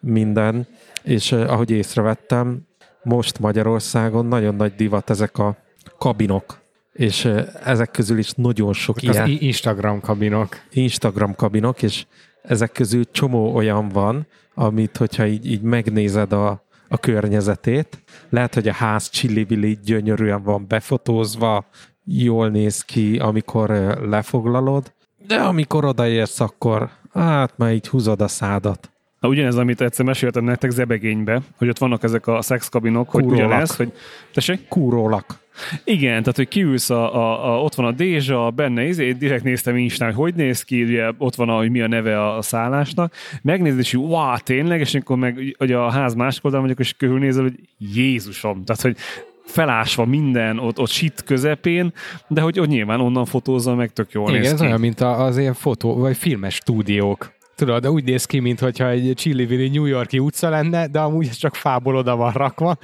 [0.00, 0.66] minden,
[1.02, 2.66] és ahogy észrevettem,
[3.04, 5.56] most Magyarországon nagyon nagy divat ezek a
[5.98, 6.58] kabinok,
[6.92, 7.24] és
[7.64, 9.36] ezek közül is nagyon sok az ilyen.
[9.40, 10.48] Instagram kabinok.
[10.70, 12.06] Instagram kabinok, és
[12.42, 18.68] ezek közül csomó olyan van, amit, hogyha így, így megnézed a, a környezetét, lehet, hogy
[18.68, 21.66] a ház csillibili gyönyörűen van befotózva,
[22.04, 23.70] jól néz ki, amikor
[24.02, 24.92] lefoglalod,
[25.26, 28.90] de amikor odaérsz, akkor hát már így húzod a szádat.
[29.24, 33.76] Na, ugyanez, amit egyszer meséltem nektek Zebegénybe, hogy ott vannak ezek a szexkabinok, hogy ugyanez,
[33.76, 33.92] hogy...
[34.32, 34.68] Tessék?
[34.68, 35.38] Kúrólak.
[35.84, 39.76] Igen, tehát hogy kiülsz, a, a, a, ott van a Dézsa, benne izé, direkt néztem
[39.76, 42.42] Instán, hogy hogy néz ki, ugye ott van, a, hogy mi a neve a, a
[42.42, 46.92] szállásnak, megnézed, és wow, tényleg, és akkor meg hogy a ház másik oldalon vagyok, és
[46.92, 48.96] körülnézel, hogy Jézusom, tehát hogy
[49.44, 51.92] felásva minden, ott, ott sit közepén,
[52.28, 54.66] de hogy, hogy nyilván onnan fotózza meg tök jól Igen, néz ez ki.
[54.66, 59.12] olyan, mint az ilyen fotó, vagy filmes stúdiók Tudod, de úgy néz ki, mintha egy
[59.14, 62.76] Chili New Yorki utca lenne, de amúgy ez csak fából oda van rakva.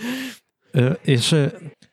[0.71, 1.37] Ö, és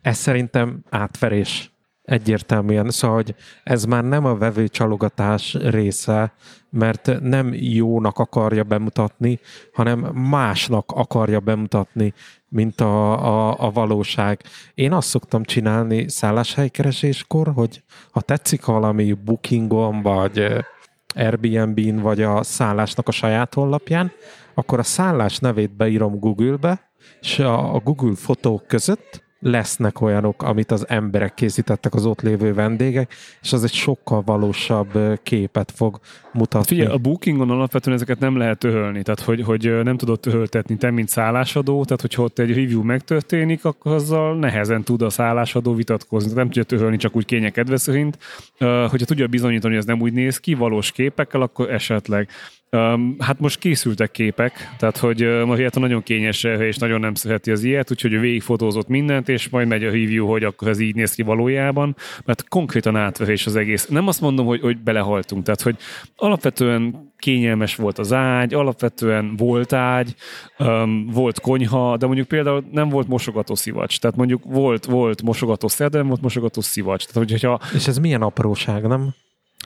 [0.02, 1.72] ez szerintem átverés
[2.08, 2.90] egyértelműen.
[2.90, 6.34] Szóval, hogy ez már nem a vevő csalogatás része,
[6.70, 9.40] mert nem jónak akarja bemutatni,
[9.74, 12.14] hanem másnak akarja bemutatni,
[12.50, 14.42] mint a, a, a valóság.
[14.74, 20.66] Én azt szoktam csinálni szálláshelykereséskor, hogy ha tetszik valami bookingon, vagy
[21.16, 24.12] Airbnb-n, vagy a szállásnak a saját honlapján,
[24.54, 26.92] akkor a szállás nevét beírom Google-be,
[27.22, 33.14] és a, Google fotók között lesznek olyanok, amit az emberek készítettek az ott lévő vendégek,
[33.42, 36.00] és az egy sokkal valósabb képet fog
[36.34, 36.68] mutatni.
[36.68, 40.92] Figyelj, a bookingon alapvetően ezeket nem lehet töhölni, tehát hogy, hogy nem tudod töhöltetni te,
[40.92, 46.34] mint szállásadó, tehát hogyha ott egy review megtörténik, akkor azzal nehezen tud a szállásadó vitatkozni,
[46.34, 47.78] nem tudja töhölni csak úgy kénye kedve.
[48.60, 52.30] Hogyha tudja bizonyítani, hogy ez nem úgy néz ki, valós képekkel, akkor esetleg.
[52.72, 57.52] Um, hát most készültek képek, tehát hogy uh, Marietta nagyon kényes és nagyon nem szereti
[57.52, 61.14] az ilyet, úgyhogy végigfotózott mindent, és majd megy a review, hogy akkor ez így néz
[61.14, 61.96] ki valójában,
[62.26, 63.88] mert konkrétan átverés az egész.
[63.88, 65.76] Nem azt mondom, hogy, hogy belehaltunk, tehát hogy
[66.16, 70.16] alapvetően kényelmes volt az ágy, alapvetően volt ágy,
[70.60, 74.00] um, volt konyha, de mondjuk például nem volt mosogató szivacs.
[74.00, 77.06] Tehát mondjuk volt, volt mosogató szedem, volt mosogató szivacs.
[77.06, 77.60] Tehát, hogyha...
[77.74, 79.10] És ez milyen apróság, nem?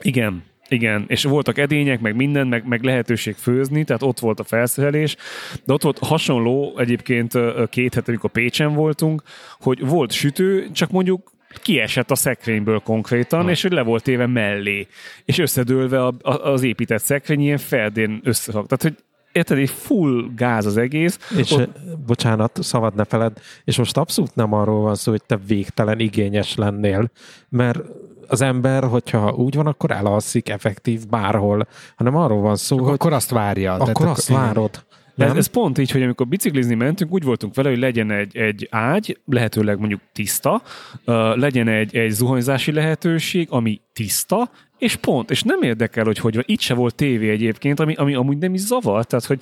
[0.02, 0.42] Igen,
[0.72, 5.16] igen, és voltak edények, meg minden, meg, meg lehetőség főzni, tehát ott volt a felszerelés,
[5.64, 9.22] de ott volt hasonló egyébként két hete, amikor Pécsen voltunk,
[9.60, 11.30] hogy volt sütő, csak mondjuk
[11.62, 13.50] kiesett a szekrényből konkrétan, ha.
[13.50, 14.86] és hogy le volt éve mellé,
[15.24, 18.66] és összedőlve a, a, az épített szekrény ilyen ferdén összefog.
[18.66, 21.18] Tehát, hogy érted, egy full gáz az egész.
[21.36, 21.78] És ott...
[22.06, 23.32] bocsánat, szabad ne feled,
[23.64, 27.10] és most abszolút nem arról van szó, hogy te végtelen igényes lennél,
[27.48, 27.80] mert
[28.32, 31.66] az ember, hogyha úgy van, akkor elalszik effektív bárhol,
[31.96, 32.98] hanem arról van szó, akkor, hogy...
[32.98, 33.74] Akkor azt várja.
[33.74, 34.84] Akkor tehát azt akkor, várod.
[35.14, 35.30] Nem?
[35.30, 38.68] Ez, ez pont így, hogy amikor biciklizni mentünk, úgy voltunk vele, hogy legyen egy, egy
[38.70, 40.62] ágy, lehetőleg mondjuk tiszta,
[41.06, 46.34] uh, legyen egy, egy zuhanyzási lehetőség, ami tiszta, és pont, és nem érdekel, hogy hogy
[46.34, 46.44] van.
[46.46, 49.40] Itt se volt tévé egyébként, ami, ami amúgy nem is zavar, tehát hogy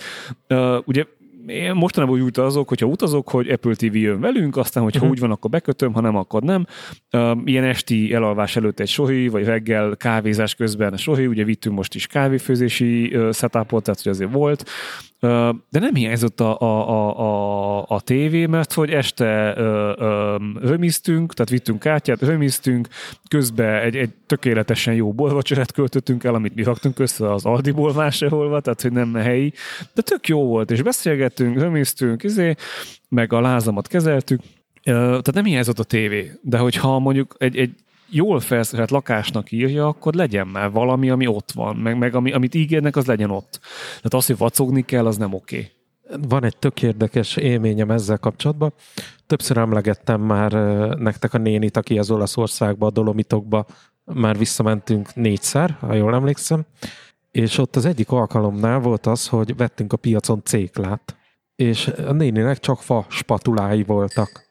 [0.48, 1.04] uh, ugye
[1.50, 5.14] én mostanában úgy utazok, hogyha utazok, hogy Apple TV jön velünk, aztán, hogyha uh-huh.
[5.14, 6.66] úgy van, akkor bekötöm, ha nem, akkor nem.
[7.44, 12.06] Ilyen esti elalvás előtt egy sohi, vagy reggel kávézás közben sohi, ugye vittünk most is
[12.06, 14.64] kávéfőzési setupot, tehát hogy azért volt.
[15.20, 21.50] De nem hiányzott a, a, a, a, a tévé, mert hogy este ö, römiztünk, tehát
[21.50, 22.88] vittünk kártyát, römiztünk,
[23.28, 28.60] közben egy, egy tökéletesen jó bolvacsorát költöttünk el, amit mi raktunk össze az Aldiból vásárolva,
[28.60, 29.52] tehát hogy nem helyi,
[29.94, 32.54] de tök jó volt, és beszélgettünk, römiztünk, izé,
[33.08, 34.40] meg a lázamat kezeltük,
[34.82, 37.74] tehát nem hiányzott a tévé, de hogyha mondjuk egy, egy
[38.10, 42.54] jól felszerelt lakásnak írja, akkor legyen már valami, ami ott van, meg, meg ami, amit
[42.54, 43.58] ígérnek, az legyen ott.
[43.96, 45.56] Tehát az, hogy vacogni kell, az nem oké.
[45.56, 45.70] Okay.
[46.28, 48.72] Van egy tök érdekes élményem ezzel kapcsolatban.
[49.26, 50.52] Többször emlegettem már
[50.98, 53.66] nektek a nénit, aki az Olaszországba, a Dolomitokba
[54.04, 56.64] már visszamentünk négyszer, ha jól emlékszem,
[57.30, 61.16] és ott az egyik alkalomnál volt az, hogy vettünk a piacon céklát,
[61.56, 64.49] és a néninek csak fa spatulái voltak.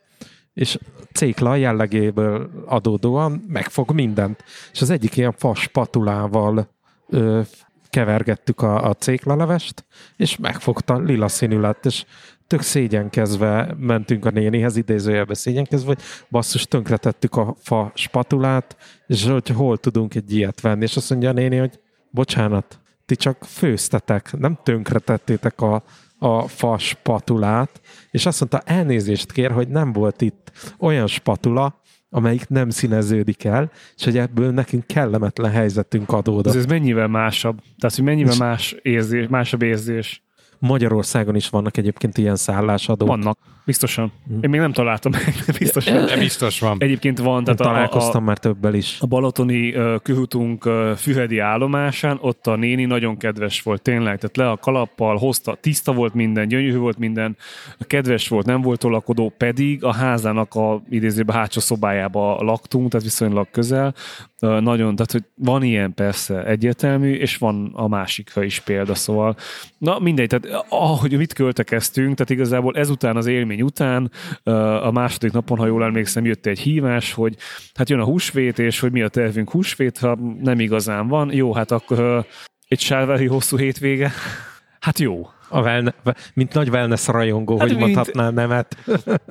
[0.60, 0.78] És
[1.14, 4.44] cékla jellegéből adódóan megfog mindent.
[4.72, 6.70] És az egyik ilyen fas patulával
[7.10, 7.42] ö,
[7.90, 9.86] kevergettük a, a céklalevest,
[10.18, 12.06] és megfogta, lila színű lett, és
[12.48, 19.50] tök szégyenkezve mentünk a nénihez, idézőjelbe szégyenkezve, hogy basszus, tönkretettük a fa spatulát, és hogy
[19.50, 20.84] hol tudunk egy ilyet venni.
[20.84, 21.80] És azt mondja a néni, hogy
[22.10, 25.84] bocsánat, ti csak főztetek, nem tönkretettétek a,
[26.20, 32.48] a fa spatulát, és azt mondta, elnézést kér, hogy nem volt itt olyan spatula, amelyik
[32.48, 36.54] nem színeződik el, és hogy ebből nekünk kellemetlen helyzetünk adódott.
[36.54, 37.60] Ez, ez mennyivel másabb?
[37.78, 40.24] Tehát, hogy mennyivel más érzés, másabb érzés?
[40.60, 43.08] Magyarországon is vannak egyébként ilyen szállásadók.
[43.08, 44.12] Vannak, biztosan.
[44.28, 44.34] Hm.
[44.42, 46.06] Én még nem találtam meg, de biztosan.
[46.06, 46.78] De biztos van.
[46.80, 47.44] Egyébként van.
[47.44, 48.98] Tehát Én találkoztam a, a, már többel is.
[49.00, 54.20] A balatoni uh, kühutunk uh, Fühedi állomásán, ott a néni nagyon kedves volt, tényleg.
[54.20, 57.38] Tehát le a kalappal, hozta, tiszta volt minden, gyönyörű volt minden,
[57.80, 63.48] kedves volt, nem volt tolakodó, pedig a házának a idézőben hátsó szobájába laktunk, tehát viszonylag
[63.52, 63.94] közel.
[64.40, 69.36] Nagyon, tehát hogy van ilyen persze egyértelmű, és van a másikra is példa, szóval.
[69.78, 74.12] Na mindegy, tehát ahogy mit költekeztünk, tehát igazából ezután az élmény után
[74.84, 77.36] a második napon, ha jól emlékszem, jött egy hívás, hogy
[77.74, 81.54] hát jön a húsvét, és hogy mi a tervünk húsvét, ha nem igazán van, jó,
[81.54, 82.26] hát akkor
[82.68, 84.12] egy sárvári hosszú hétvége,
[84.80, 85.28] hát jó.
[85.50, 85.94] A wellne,
[86.34, 87.96] mint nagy wellness rajongó, hát hogy mint...
[87.96, 88.78] mondhatnál nemet.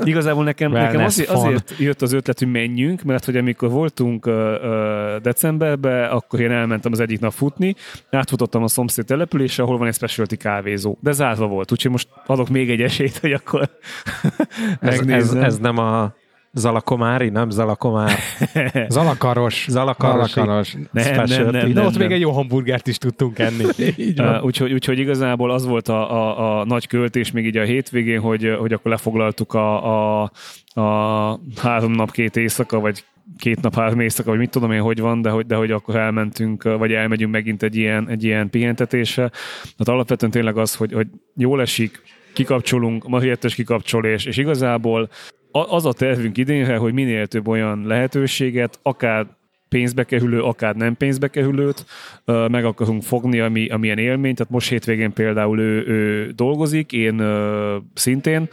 [0.04, 4.34] Igazából nekem, nekem azért, azért jött az ötlet, hogy menjünk, mert hogy amikor voltunk uh,
[4.34, 7.74] uh, decemberben, akkor én elmentem az egyik nap futni,
[8.10, 12.48] átfutottam a szomszéd településre, ahol van egy specialty kávézó, de zárva volt, úgyhogy most adok
[12.48, 13.68] még egy esélyt, hogy akkor
[14.80, 16.14] ez, ez, ez nem a
[16.58, 18.18] Zalakomári, nem Zalakomár.
[18.88, 19.66] Zalakaros.
[19.68, 20.30] Zalakaros.
[20.30, 20.76] Zalakaros.
[20.90, 22.00] Nem, nem, nem, De ott nem.
[22.00, 23.64] még egy jó hamburgert is tudtunk enni.
[24.18, 28.20] Uh, úgyhogy, úgyhogy igazából az volt a, a, a nagy költés még így a hétvégén,
[28.20, 30.30] hogy, hogy akkor lefoglaltuk a, a,
[30.74, 33.04] a három nap, két éjszaka, vagy
[33.36, 35.96] két nap, három éjszaka, vagy mit tudom én, hogy van, de hogy, de hogy akkor
[35.96, 39.28] elmentünk, vagy elmegyünk megint egy ilyen, egy ilyen pihentetésre.
[39.62, 41.06] Tehát alapvetően tényleg az, hogy, hogy
[41.36, 42.02] jól esik,
[42.32, 45.08] kikapcsolunk, ma kikapcsol, és, és igazából
[45.50, 49.26] az a tervünk idénre, hogy minél több olyan lehetőséget, akár
[49.68, 51.84] pénzbe kerülő, akár nem pénzbe kerülőt
[52.24, 54.34] meg akarunk fogni, ami, amilyen élmény.
[54.34, 57.22] Tehát most hétvégén például ő, ő dolgozik, én
[57.94, 58.48] szintén,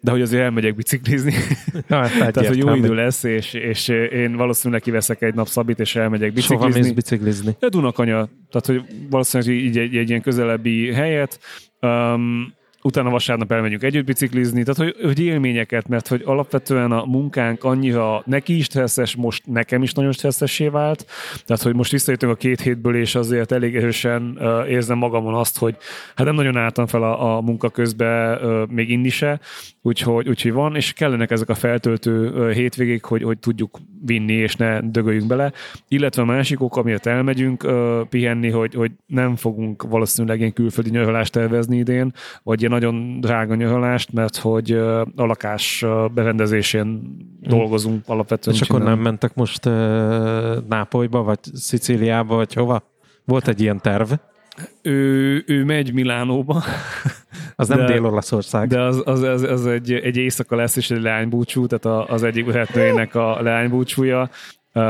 [0.00, 1.32] de hogy azért elmegyek biciklizni.
[1.88, 5.80] Na, hát Tehát, hogy jó idő lesz, és, és én valószínűleg kiveszek egy nap szabit,
[5.80, 6.70] és elmegyek biciklizni.
[6.70, 7.56] Soha mész biciklizni?
[7.58, 8.28] De Dunakanya.
[8.50, 11.40] Tehát, hogy valószínűleg így egy, egy ilyen közelebbi helyet.
[11.80, 17.64] Um, utána vasárnap elmegyünk együtt biciklizni, tehát hogy, hogy élményeket, mert hogy alapvetően a munkánk
[17.64, 21.06] annyira neki is stresszes, most nekem is nagyon stresszessé vált,
[21.46, 25.58] tehát hogy most visszajöttünk a két hétből, és azért elég erősen uh, érzem magamon azt,
[25.58, 25.76] hogy
[26.14, 29.40] hát nem nagyon álltam fel a, a munka közben uh, még inni se,
[29.82, 34.56] úgyhogy, úgyhogy van, és kellenek ezek a feltöltő uh, hétvégék, hogy, hogy tudjuk vinni, és
[34.56, 35.52] ne dögöljünk bele,
[35.88, 40.90] illetve a másik ok, amiért elmegyünk uh, pihenni, hogy, hogy nem fogunk valószínűleg ilyen külföldi
[40.90, 42.12] nyaralást tervezni idén,
[42.42, 44.72] vagy nagyon drága nyaralást, mert hogy
[45.16, 48.56] a lakás berendezésén dolgozunk alapvetően.
[48.56, 49.64] És akkor nem mentek most
[50.68, 52.82] Nápolyba, vagy Szicíliába, vagy hova?
[53.24, 54.12] Volt egy ilyen terv?
[54.82, 56.62] Ő, ő megy Milánóba.
[57.56, 58.68] Az nem Dél-Olaszország.
[58.68, 62.46] De az, az, az, az egy, egy éjszaka lesz, és egy leánybúcsú, tehát az egyik
[62.52, 64.30] vehetőjének a leánybúcsúja.
[64.74, 64.82] Uh,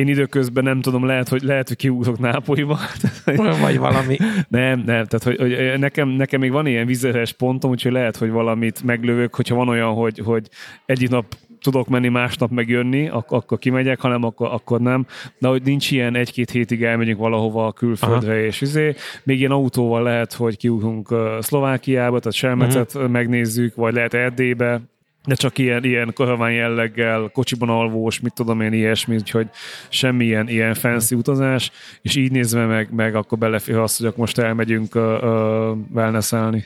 [0.00, 2.78] én időközben nem tudom, lehet, hogy, lehet, hogy kiúzok Nápolyba.
[3.62, 4.16] Vagy valami.
[4.48, 8.30] Nem, nem, tehát hogy, hogy nekem, nekem még van ilyen vizeres pontom, úgyhogy lehet, hogy
[8.30, 10.48] valamit meglövök, hogyha van olyan, hogy, hogy
[10.86, 11.24] egyik nap
[11.60, 15.06] tudok menni, másnap megjönni, ak- akkor kimegyek, hanem akkor, akkor nem.
[15.38, 18.40] De hogy nincs ilyen egy-két hétig elmegyünk valahova a külföldre, Aha.
[18.40, 18.94] és izé,
[19.24, 23.10] még ilyen autóval lehet, hogy kiúzunk Szlovákiába, tehát Selmecet uh-huh.
[23.10, 24.80] megnézzük, vagy lehet Erdélybe,
[25.24, 29.48] de csak ilyen, ilyen karaván jelleggel, kocsiban alvós, mit tudom én, ilyesmi, úgyhogy
[29.88, 31.70] semmilyen ilyen fancy utazás,
[32.02, 36.64] és így nézve meg, meg akkor belefér azt, hogy akkor most elmegyünk uh, uh, wellnesselni.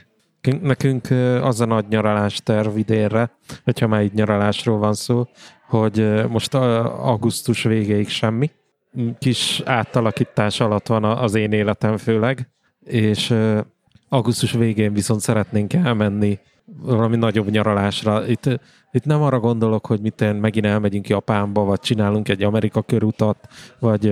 [0.62, 1.08] Nekünk
[1.42, 3.30] az a nagy nyaralás terv idénre,
[3.64, 5.28] hogyha már így nyaralásról van szó,
[5.68, 8.50] hogy most augusztus végéig semmi.
[9.18, 12.48] Kis átalakítás alatt van az én életem főleg,
[12.84, 13.34] és
[14.08, 18.26] augusztus végén viszont szeretnénk elmenni valami nagyobb nyaralásra.
[18.26, 18.60] Itt,
[18.92, 23.48] itt nem arra gondolok, hogy mit megint elmegyünk Japánba, vagy csinálunk egy Amerika körutat,
[23.78, 24.04] vagy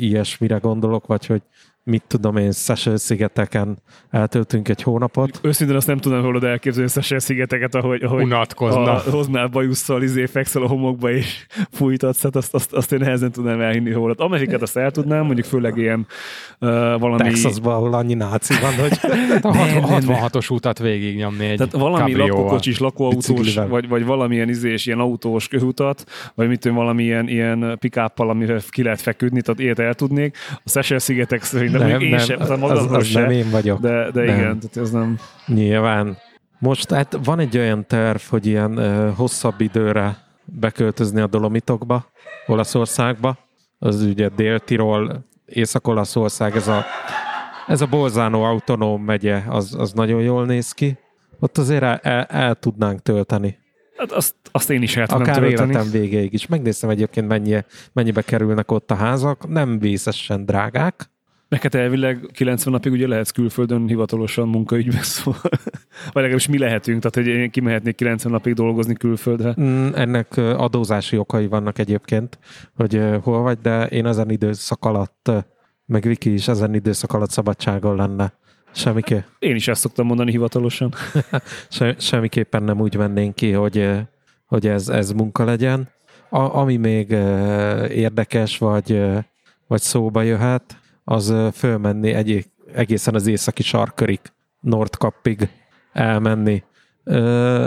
[0.00, 1.42] ilyesmire gondolok, vagy hogy
[1.86, 3.78] mit tudom én, Seychelles szigeteken
[4.10, 5.38] eltöltünk egy hónapot.
[5.42, 8.92] Őszintén azt nem tudom hol oda elképzelni Seychelles szigeteket, ahogy, ahogy Unatkozna.
[8.92, 13.32] A, hoznál bajusszal, izé, fekszel a homokba és fújtatsz, hát azt, azt, azt én nehezen
[13.32, 14.14] tudnám elhinni hol.
[14.16, 16.06] Amerikát azt el tudnám, mondjuk főleg ilyen
[16.60, 16.68] uh,
[16.98, 17.22] valami...
[17.22, 18.98] Texasban, ahol annyi náci van, hogy
[19.42, 25.48] a 66-os utat végignyomni egy Tehát valami lakókocsis, lakóautós, vagy, vagy valamilyen izés, ilyen autós
[25.48, 30.36] köhutat, vagy mit tudom, valami ilyen, pikáppal, amire ki lehet feküdni, tehát ilyet el tudnék.
[30.64, 33.80] A Seychelles szigetek szerint nem, nem, én nem, sem, az, az, az nem én vagyok.
[33.80, 34.34] De, de nem.
[34.34, 35.18] igen, tehát ez nem...
[35.46, 36.16] Nyilván.
[36.58, 42.06] Most hát van egy olyan terv, hogy ilyen uh, hosszabb időre beköltözni a Dolomitokba,
[42.46, 43.38] Olaszországba.
[43.78, 46.84] Az ugye Dél-Tirol, Észak-Olaszország, ez a,
[47.66, 50.98] ez a Bolzano autonóm megye, az, az nagyon jól néz ki.
[51.40, 53.58] Ott azért el, el, el tudnánk tölteni.
[53.96, 55.70] Hát azt, azt én is el tudom Akár tölteni.
[55.70, 56.46] életem végéig is.
[56.46, 59.48] Megnéztem egyébként mennyi, mennyibe kerülnek ott a házak.
[59.48, 61.10] Nem vészesen drágák.
[61.48, 67.02] Meg hát elvileg 90 napig ugye lehetsz külföldön hivatalosan munkaügyben, szóval, vagy legalábbis mi lehetünk,
[67.02, 69.54] tehát hogy én kimehetnék 90 napig dolgozni külföldre.
[69.60, 72.38] Mm, ennek adózási okai vannak egyébként,
[72.74, 75.30] hogy hol vagy, de én ezen időszak alatt,
[75.86, 78.32] meg Viki is ezen időszak alatt szabadságon lenne.
[78.72, 79.24] Semmiké.
[79.38, 80.94] Én is ezt szoktam mondani hivatalosan.
[81.70, 83.90] Se, semmiképpen nem úgy vennénk ki, hogy,
[84.46, 85.88] hogy ez, ez munka legyen.
[86.30, 87.10] A, ami még
[87.90, 89.02] érdekes, vagy,
[89.66, 90.76] vagy szóba jöhet,
[91.08, 94.20] az fölmenni egy, egészen az északi sarkörig,
[94.60, 95.48] Nordkappig
[95.92, 96.62] elmenni.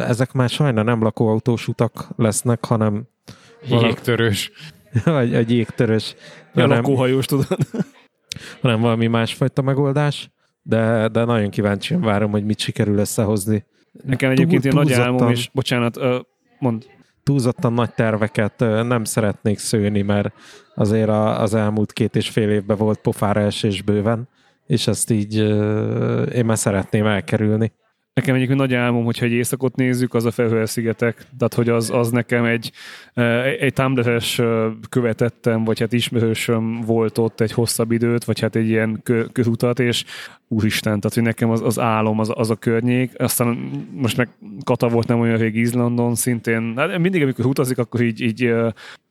[0.08, 3.08] Ezek már sajna nem lakóautós utak lesznek, hanem
[3.82, 4.52] jégtörős.
[5.04, 6.16] Vagy egy jégtörős.
[6.54, 7.58] Ja, lakóhajós, tudod.
[8.62, 10.30] hanem valami másfajta megoldás.
[10.62, 13.66] de, de nagyon kíváncsian várom, hogy mit sikerül összehozni.
[13.92, 16.00] Nekem egyébként ilyen nagy álmom, és bocsánat,
[16.60, 16.86] mond.
[17.24, 20.34] Túlzottan nagy terveket nem szeretnék szőni, mert
[20.80, 24.28] azért az elmúlt két és fél évben volt pofára esés bőven,
[24.68, 25.36] és ezt így
[26.36, 27.72] én már szeretném elkerülni.
[28.14, 31.26] Nekem egyébként nagy álmom, hogyha egy éjszakot nézzük, az a Fehérszigetek.
[31.38, 32.72] Tehát, hogy az, az nekem egy,
[33.60, 34.42] egy támletes
[34.90, 40.06] követettem, vagy hát ismerősöm volt ott egy hosszabb időt, vagy hát egy ilyen közutat, és
[40.48, 43.12] úristen, tehát, hogy nekem az, az álom, az, az a környék.
[43.18, 43.48] Aztán
[43.92, 44.30] most meg
[44.64, 48.54] Kata volt nem olyan rég Izlandon, szintén, hát mindig, amikor utazik, akkor így, így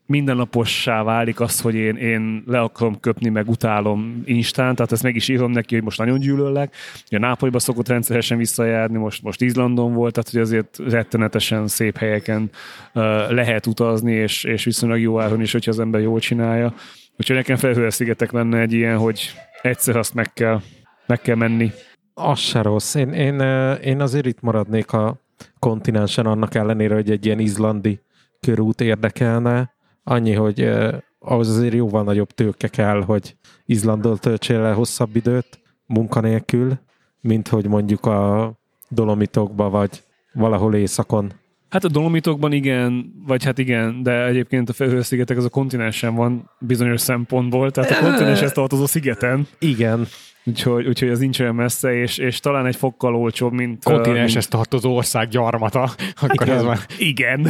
[0.08, 5.16] mindennapossá válik az, hogy én, én le akarom köpni, meg utálom instán, tehát ezt meg
[5.16, 6.74] is írom neki, hogy most nagyon gyűlöllek.
[7.10, 12.50] A Nápolyba szokott rendszeresen visszajárni, most, most Izlandon volt, tehát hogy azért rettenetesen szép helyeken
[12.94, 16.74] uh, lehet utazni, és, és viszonylag jó áron is, hogyha az ember jól csinálja.
[17.16, 19.32] Úgyhogy nekem felhőre-szigetek lenne egy ilyen, hogy
[19.62, 20.60] egyszer azt meg kell,
[21.06, 21.70] meg kell menni.
[22.14, 22.94] Az se rossz.
[22.94, 23.40] Én, én,
[23.80, 25.20] én azért itt maradnék a
[25.58, 28.00] kontinensen, annak ellenére, hogy egy ilyen izlandi
[28.40, 29.76] körút érdekelne
[30.10, 30.88] Annyi, hogy eh,
[31.18, 36.78] ahhoz azért jóval nagyobb tőke kell, hogy Izlandon töltsél le hosszabb időt munkanélkül,
[37.20, 38.52] mint hogy mondjuk a
[38.88, 40.02] Dolomitokba vagy
[40.32, 41.32] valahol északon.
[41.68, 46.50] Hát a Dolomitokban igen, vagy hát igen, de egyébként a Fehérszigetek az a kontinensen van
[46.58, 49.46] bizonyos szempontból, tehát a kontinenshez tartozó szigeten.
[49.58, 50.06] Igen.
[50.44, 53.84] Úgyhogy, úgyhogy ez nincs olyan messze, és, és talán egy fokkal olcsóbb, mint...
[53.84, 54.48] Kontinenshez mint...
[54.48, 55.90] tartozó ország gyarmata.
[56.20, 56.56] Akkor igen.
[56.56, 56.78] ez már...
[56.98, 57.48] Igen.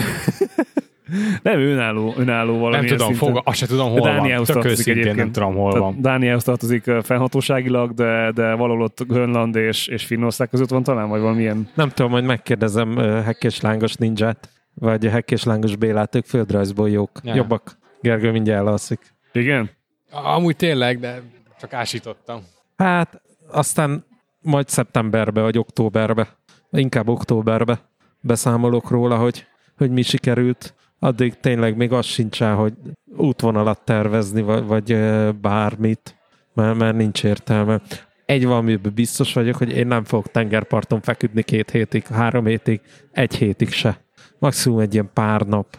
[1.42, 2.86] Nem, önálló, önálló valami.
[2.86, 4.62] Nem tudom, fog, azt sem tudom, hol Dániához van.
[4.62, 5.16] Tök egyébként.
[5.16, 5.96] nem tudom, hol van.
[6.00, 11.20] Dániához tartozik fennhatóságilag, de, de valahol ott Grönland és, és Finnország között van talán, vagy
[11.20, 11.68] valamilyen.
[11.74, 17.34] Nem tudom, majd megkérdezem Hekkés Lángos ninját, vagy Hekkés Lángos Bélát, ők földrajzból jók, ja.
[17.34, 17.78] jobbak.
[18.00, 19.00] Gergő mindjárt elalszik.
[19.32, 19.70] Igen?
[20.10, 21.22] Amúgy tényleg, de
[21.60, 22.40] csak ásítottam.
[22.76, 24.04] Hát, aztán
[24.40, 26.28] majd szeptemberbe, vagy októberbe,
[26.70, 27.80] inkább októberbe
[28.20, 29.46] beszámolok róla, hogy,
[29.76, 32.72] hogy mi sikerült addig tényleg még az sincsen, hogy
[33.16, 34.96] útvonalat tervezni, vagy, vagy
[35.40, 36.16] bármit,
[36.54, 37.80] mert, mert nincs értelme.
[38.26, 42.80] Egy valamiben biztos vagyok, hogy én nem fogok tengerparton feküdni két hétig, három hétig,
[43.12, 44.00] egy hétig se.
[44.38, 45.78] Maximum egy ilyen pár nap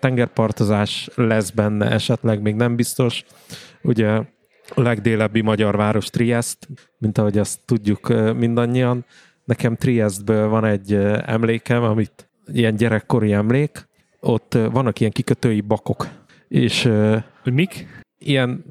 [0.00, 3.24] tengerpartozás lesz benne, esetleg még nem biztos.
[3.82, 4.08] Ugye
[4.74, 6.58] a legdélebbi magyar város Triest,
[6.98, 9.04] mint ahogy azt tudjuk mindannyian.
[9.44, 13.88] Nekem Triestből van egy emlékem, amit ilyen gyerekkori emlék,
[14.22, 16.08] ott vannak ilyen kikötői bakok,
[16.48, 16.82] és...
[17.42, 18.02] Hogy mik?
[18.18, 18.64] Ilyen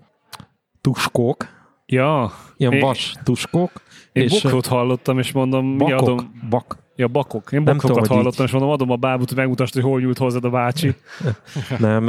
[0.82, 1.47] tuskók.
[1.86, 2.32] Ja.
[2.58, 3.72] Ilyen vas tuskók.
[4.12, 6.39] Én és bokrot hallottam, és mondom, bakok, mi adom...
[6.49, 6.78] Bak.
[6.95, 7.52] Ja, bakok.
[7.52, 8.45] Én bokrokat hallottam, így...
[8.45, 10.95] és mondom, adom a bábút, hogy megmutasd, hogy hol nyújt hozzád a bácsi.
[11.78, 12.04] nem,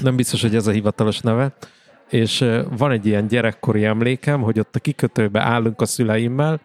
[0.00, 1.54] nem biztos, hogy ez a hivatalos neve.
[2.10, 2.44] És
[2.76, 6.60] van egy ilyen gyerekkori emlékem, hogy ott a kikötőbe állunk a szüleimmel,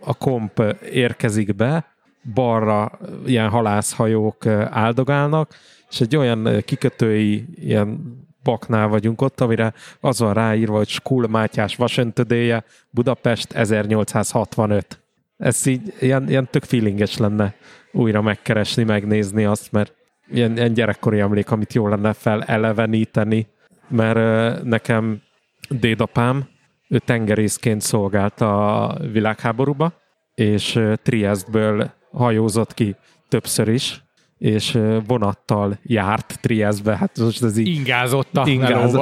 [0.00, 0.62] a komp
[0.92, 1.92] érkezik be,
[2.34, 5.54] balra ilyen halászhajók áldogálnak,
[5.90, 11.76] és egy olyan kikötői ilyen baknál vagyunk ott, amire az van ráírva, hogy Skul Mátyás
[11.76, 15.00] vasöntödéje, Budapest 1865.
[15.36, 17.54] Ez így ilyen, ilyen tök feelinges lenne
[17.92, 19.92] újra megkeresni, megnézni azt, mert
[20.28, 23.46] ilyen, ilyen gyerekkori emlék, amit jó lenne feleleveníteni,
[23.88, 25.22] mert nekem
[25.68, 26.48] dédapám,
[26.88, 29.92] ő tengerészként szolgált a világháborúba,
[30.34, 32.96] és Triestből hajózott ki
[33.28, 34.02] többször is,
[34.38, 37.68] és vonattal járt Trieste-be, hát most ez így...
[37.68, 38.96] Ingázott a ingáz,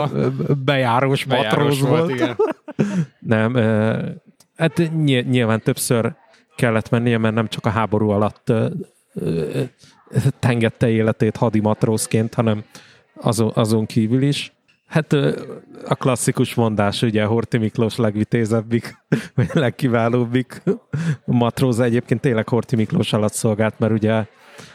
[0.64, 2.00] bejárós, bejárós matróz volt.
[2.00, 2.10] volt.
[2.10, 2.36] Igen.
[3.20, 3.54] nem,
[4.56, 4.90] hát
[5.28, 6.14] nyilván többször
[6.56, 8.52] kellett mennie, mert nem csak a háború alatt
[10.38, 12.64] tengette életét hadimatrózként, hanem
[13.14, 14.52] azon, azon kívül is.
[14.90, 15.12] Hát
[15.84, 18.96] a klasszikus mondás, ugye Horti Miklós legvitézebbik,
[19.36, 20.62] vagy legkiválóbbik
[21.24, 24.24] matróza egyébként tényleg Horti Miklós alatt szolgált, mert ugye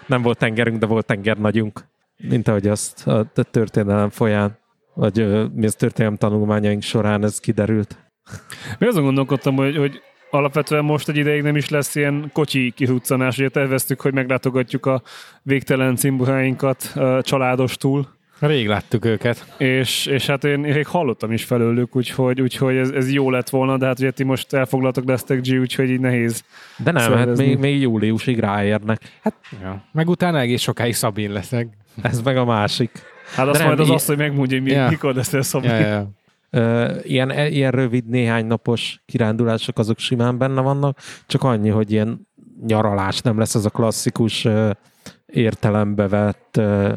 [0.07, 1.85] nem volt tengerünk, de volt tenger nagyunk,
[2.17, 4.57] mint ahogy azt a történelem folyán,
[4.93, 7.97] vagy mi az történelem tanulmányaink során ez kiderült.
[8.79, 13.37] Mi azon gondolkodtam, hogy, hogy alapvetően most egy ideig nem is lesz ilyen kocsi kihuccanás,
[13.37, 15.01] ugye terveztük, hogy meglátogatjuk a
[15.43, 19.45] végtelen cimburáinkat családostul, Rég láttuk őket.
[19.57, 23.77] És, és hát én rég hallottam is felőlük, úgyhogy, úgyhogy ez, ez jó lett volna,
[23.77, 26.43] de hát ugye ti most elfoglaltak lesztek G, úgyhogy így nehéz.
[26.77, 27.27] De nem, szervezni.
[27.27, 29.01] hát még, még júliusig ráérnek.
[29.21, 29.83] Hát, ja.
[29.91, 31.67] meg utána egész sokáig Szabin leszek.
[32.01, 32.91] Ez meg a másik.
[33.35, 34.89] Hát azt majd az azt, hogy megmondja, hogy mi, ja.
[34.89, 35.69] mikor lesz ez Szabin.
[35.69, 36.09] Ja.
[36.51, 41.91] Uh, ilyen, e, ilyen rövid, néhány napos kirándulások azok simán benne vannak, csak annyi, hogy
[41.91, 42.27] ilyen
[42.67, 44.69] nyaralás nem lesz az a klasszikus uh,
[45.25, 46.91] értelembe vett uh,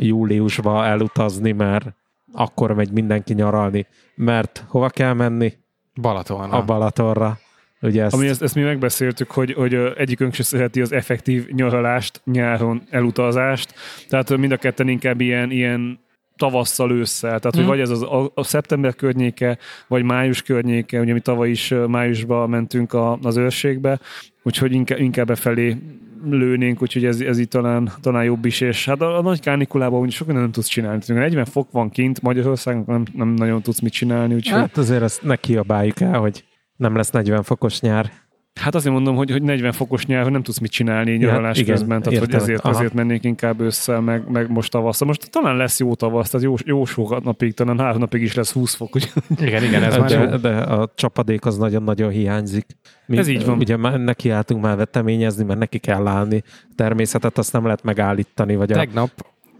[0.00, 1.86] júliusba elutazni, mert
[2.32, 3.86] akkor megy mindenki nyaralni.
[4.14, 5.52] Mert hova kell menni?
[6.00, 6.56] Balatonra.
[6.56, 7.38] a Balatonra.
[7.82, 12.20] Ugye ezt, Ami ezt, ezt mi megbeszéltük, hogy, hogy egyikünk se szereti az effektív nyaralást,
[12.24, 13.74] nyáron elutazást,
[14.08, 16.00] tehát mind a ketten inkább ilyen, ilyen
[16.36, 17.68] tavasszal ősszel, tehát hogy Mhm.
[17.68, 22.50] vagy ez az, a, a szeptember környéke, vagy május környéke, ugye mi tavaly is májusban
[22.50, 24.00] mentünk a, az őrségbe,
[24.42, 25.76] úgyhogy inkább, inkább befelé
[26.24, 30.00] lőnénk, úgyhogy ez, ez így talán, talán jobb is, és hát a, a nagy kánikulában
[30.00, 31.02] úgy sok mindent nem tudsz csinálni.
[31.06, 35.22] 40 fok van kint, Magyarországon nem, nem nagyon tudsz mit csinálni, úgyhogy hát azért ezt
[35.22, 36.44] ne kiabáljuk el, hogy
[36.76, 38.10] nem lesz 40 fokos nyár.
[38.54, 42.02] Hát azért mondom, hogy, hogy 40 fokos nyelven nem tudsz mit csinálni nyaralás igen, közben,
[42.02, 42.40] tehát hogy értem.
[42.40, 42.74] ezért, Aha.
[42.74, 45.06] ezért mennék inkább össze, meg, meg most tavasszal.
[45.06, 48.52] Most talán lesz jó tavasz, tehát jó, jó sok napig, talán három napig is lesz
[48.52, 49.06] 20 fok, ugye?
[49.36, 50.24] Igen, igen, ez már jó.
[50.24, 52.66] de, de a csapadék az nagyon-nagyon hiányzik.
[53.06, 53.58] Mi, Ez így van.
[53.58, 56.42] Ugye már nekiálltunk már veteményezni, mert neki kell állni.
[56.74, 59.10] Természetet azt nem lehet megállítani, vagy a, Tegnap,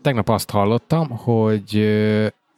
[0.03, 1.77] tegnap azt hallottam, hogy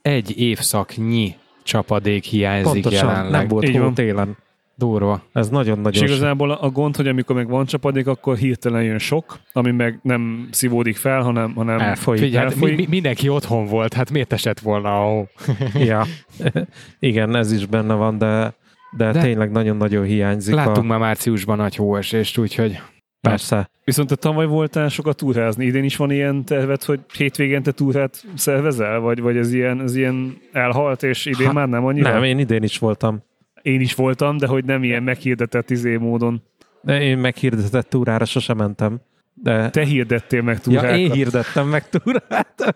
[0.02, 3.30] egy évszaknyi csapadék hiányzik pontosan jelenleg.
[3.32, 4.36] nem volt Így hó télen.
[4.74, 5.22] Durva.
[5.32, 9.38] Ez És nagyon-nagyon igazából a gond, hogy amikor meg van csapadék, akkor hirtelen jön sok,
[9.52, 12.22] ami meg nem szívódik fel, hanem, hanem elfolyik.
[12.22, 12.76] Figyelj, hát mi, elfolyik.
[12.76, 15.28] mi, mindenki otthon volt, hát miért esett volna a hó?
[15.90, 16.04] ja.
[16.98, 18.54] Igen, ez is benne van, de,
[18.96, 20.54] de, De- tényleg nagyon-nagyon hiányzik.
[20.54, 22.80] Láttunk a, már márciusban nagy hóesést, úgyhogy
[23.28, 23.70] Persze.
[23.84, 25.64] Viszont te tavaly voltál sokat túrázni.
[25.64, 29.00] Idén is van ilyen terved, hogy hétvégén te túrát szervezel?
[29.00, 32.12] Vagy, vagy ez, ilyen, ez ilyen elhalt, és idén Ha- már nem annyira?
[32.12, 33.22] Nem, én idén is voltam.
[33.62, 36.42] Én is voltam, de hogy nem ilyen meghirdetett izé módon.
[36.80, 39.00] De én meghirdetett túrára sosem mentem.
[39.34, 40.96] De Te hirdettél meg ja, túrákat.
[40.96, 42.54] én hirdettem meg túrát.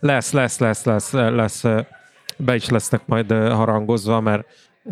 [0.00, 1.64] lesz, lesz, lesz, lesz, lesz.
[2.36, 4.46] Be is lesznek majd harangozva, mert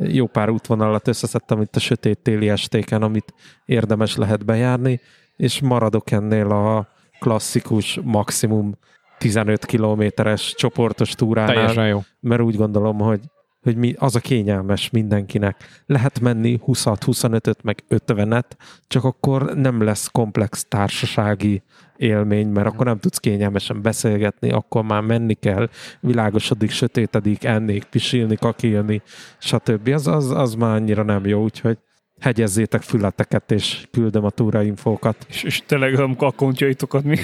[0.06, 3.34] jó pár útvonalat összeszedtem itt a sötét téli estéken, amit
[3.64, 5.00] érdemes lehet bejárni,
[5.36, 6.88] és maradok ennél a
[7.18, 8.74] klasszikus maximum
[9.18, 12.00] 15 kilométeres csoportos túránál, teljesen jó.
[12.20, 13.20] mert úgy gondolom, hogy,
[13.62, 15.82] hogy mi, az a kényelmes mindenkinek.
[15.86, 18.50] Lehet menni 20 25-öt, meg 50-et,
[18.86, 21.62] csak akkor nem lesz komplex társasági
[21.96, 25.68] élmény, mert akkor nem tudsz kényelmesen beszélgetni, akkor már menni kell,
[26.00, 29.02] világosodik, sötétedik, ennék, pisilni, kakilni,
[29.38, 29.88] stb.
[29.88, 31.78] Az, az, az már annyira nem jó, úgyhogy
[32.20, 35.26] hegyezzétek fületeket, és küldöm a túrainfókat.
[35.28, 37.16] És, és Telegram akkontjaitokat mi?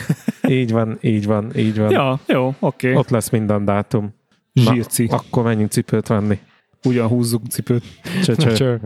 [0.49, 1.91] Így van, így van, így van.
[1.91, 2.89] ja, jó, oké.
[2.89, 2.99] Okay.
[2.99, 4.15] Ott lesz minden dátum.
[4.55, 5.07] Na, Zsírci.
[5.11, 6.39] akkor menjünk cipőt venni.
[6.85, 7.85] Ugyan húzzuk cipőt.
[8.23, 8.77] Csö, csö.